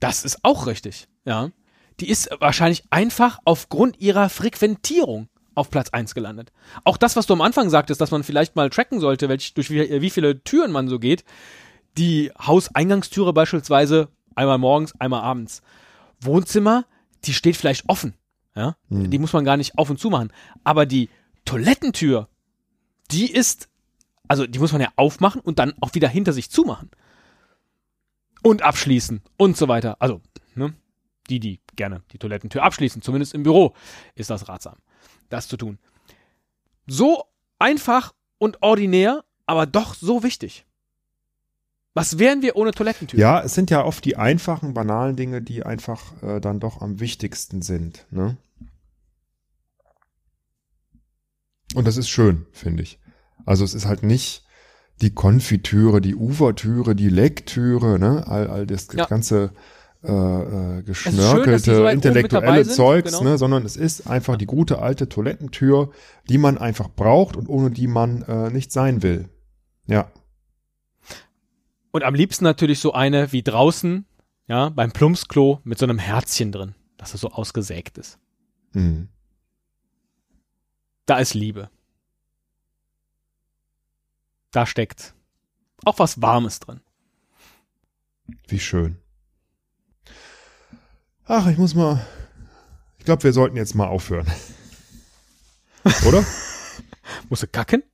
Das 0.00 0.24
ist 0.24 0.38
auch 0.42 0.66
richtig, 0.66 1.08
ja. 1.24 1.50
Die 2.00 2.10
ist 2.10 2.28
wahrscheinlich 2.40 2.82
einfach 2.90 3.38
aufgrund 3.44 4.00
ihrer 4.00 4.28
Frequentierung 4.28 5.28
auf 5.54 5.70
Platz 5.70 5.90
eins 5.90 6.14
gelandet. 6.14 6.52
Auch 6.82 6.96
das, 6.96 7.14
was 7.14 7.26
du 7.26 7.34
am 7.34 7.40
Anfang 7.40 7.70
sagtest, 7.70 8.00
dass 8.00 8.10
man 8.10 8.24
vielleicht 8.24 8.56
mal 8.56 8.70
tracken 8.70 8.98
sollte, 8.98 9.28
welch, 9.28 9.54
durch 9.54 9.70
wie, 9.70 10.00
wie 10.02 10.10
viele 10.10 10.42
Türen 10.42 10.72
man 10.72 10.88
so 10.88 10.98
geht. 10.98 11.24
Die 11.96 12.32
Hauseingangstüre 12.38 13.32
beispielsweise 13.32 14.08
einmal 14.34 14.58
morgens, 14.58 14.98
einmal 15.00 15.22
abends. 15.22 15.62
Wohnzimmer, 16.20 16.86
die 17.24 17.34
steht 17.34 17.56
vielleicht 17.56 17.88
offen. 17.88 18.14
Ja? 18.54 18.76
Hm. 18.88 19.10
Die 19.10 19.18
muss 19.18 19.32
man 19.32 19.44
gar 19.44 19.56
nicht 19.56 19.78
auf 19.78 19.90
und 19.90 19.98
zu 19.98 20.10
machen. 20.10 20.32
Aber 20.64 20.86
die 20.86 21.08
Toilettentür, 21.44 22.28
die 23.10 23.30
ist, 23.30 23.68
also 24.28 24.46
die 24.46 24.58
muss 24.58 24.72
man 24.72 24.80
ja 24.80 24.92
aufmachen 24.96 25.40
und 25.40 25.58
dann 25.58 25.74
auch 25.80 25.94
wieder 25.94 26.08
hinter 26.08 26.32
sich 26.32 26.50
zumachen. 26.50 26.90
Und 28.42 28.62
abschließen 28.62 29.22
und 29.36 29.56
so 29.56 29.68
weiter. 29.68 29.96
Also, 30.00 30.20
ne? 30.54 30.74
Die, 31.30 31.40
die 31.40 31.60
gerne 31.76 32.02
die 32.12 32.18
Toilettentür 32.18 32.62
abschließen, 32.62 33.00
zumindest 33.00 33.32
im 33.32 33.42
Büro, 33.42 33.74
ist 34.14 34.28
das 34.28 34.48
ratsam, 34.48 34.76
das 35.30 35.48
zu 35.48 35.56
tun. 35.56 35.78
So 36.86 37.24
einfach 37.58 38.12
und 38.36 38.62
ordinär, 38.62 39.24
aber 39.46 39.64
doch 39.64 39.94
so 39.94 40.22
wichtig. 40.22 40.66
Was 41.94 42.18
wären 42.18 42.42
wir 42.42 42.56
ohne 42.56 42.72
Toilettentür? 42.72 43.18
Ja, 43.18 43.40
es 43.40 43.54
sind 43.54 43.70
ja 43.70 43.84
oft 43.84 44.04
die 44.04 44.16
einfachen, 44.16 44.74
banalen 44.74 45.14
Dinge, 45.14 45.40
die 45.40 45.62
einfach 45.64 46.20
äh, 46.22 46.40
dann 46.40 46.58
doch 46.58 46.82
am 46.82 46.98
wichtigsten 46.98 47.62
sind. 47.62 48.06
Ne? 48.10 48.36
Und 51.74 51.86
das 51.86 51.96
ist 51.96 52.08
schön, 52.08 52.46
finde 52.52 52.82
ich. 52.82 52.98
Also 53.46 53.64
es 53.64 53.74
ist 53.74 53.86
halt 53.86 54.02
nicht 54.02 54.44
die 55.00 55.12
Konfitüre, 55.14 56.00
die 56.00 56.14
Ufertüre, 56.14 56.94
die 56.94 57.08
Lecktüre, 57.08 57.98
ne, 57.98 58.24
all, 58.26 58.48
all 58.48 58.66
das 58.66 58.88
Ja. 58.92 59.06
ganze 59.06 59.52
äh, 60.04 60.08
äh, 60.12 60.80
Es 60.82 60.88
ist 60.90 60.96
schön, 60.98 61.12
so 61.14 61.18
geschnörkelte, 61.20 61.90
intellektuelle 61.90 62.46
dabei 62.46 62.62
sind, 62.64 62.74
Zeugs, 62.74 63.12
genau. 63.18 63.30
ne, 63.30 63.38
sondern 63.38 63.64
es 63.64 63.76
ist 63.76 64.06
einfach 64.08 64.36
die 64.36 64.46
gute 64.46 64.78
alte 64.80 65.08
Toilettentür, 65.08 65.90
die 66.28 66.38
man 66.38 66.58
einfach 66.58 66.88
braucht 66.90 67.36
und 67.36 67.48
ohne 67.48 67.70
die 67.70 67.86
man 67.86 68.22
äh, 68.22 68.50
nicht 68.50 68.70
sein 68.70 69.02
will. 69.02 69.28
Ja. 69.86 70.10
Und 71.94 72.02
am 72.02 72.16
liebsten 72.16 72.42
natürlich 72.42 72.80
so 72.80 72.92
eine 72.92 73.30
wie 73.30 73.44
draußen, 73.44 74.04
ja, 74.48 74.68
beim 74.70 74.90
Plumpsklo 74.90 75.60
mit 75.62 75.78
so 75.78 75.86
einem 75.86 76.00
Herzchen 76.00 76.50
drin, 76.50 76.74
dass 76.96 77.14
es 77.14 77.20
so 77.20 77.30
ausgesägt 77.30 77.98
ist. 77.98 78.18
Mhm. 78.72 79.10
Da 81.06 81.18
ist 81.18 81.34
Liebe. 81.34 81.70
Da 84.50 84.66
steckt 84.66 85.14
auch 85.84 86.00
was 86.00 86.20
Warmes 86.20 86.58
drin. 86.58 86.80
Wie 88.48 88.58
schön. 88.58 88.98
Ach, 91.26 91.46
ich 91.46 91.58
muss 91.58 91.76
mal. 91.76 92.04
Ich 92.98 93.04
glaube, 93.04 93.22
wir 93.22 93.32
sollten 93.32 93.56
jetzt 93.56 93.76
mal 93.76 93.86
aufhören. 93.86 94.26
Oder? 96.08 96.26
Musst 97.28 97.44
du 97.44 97.46
kacken? 97.46 97.84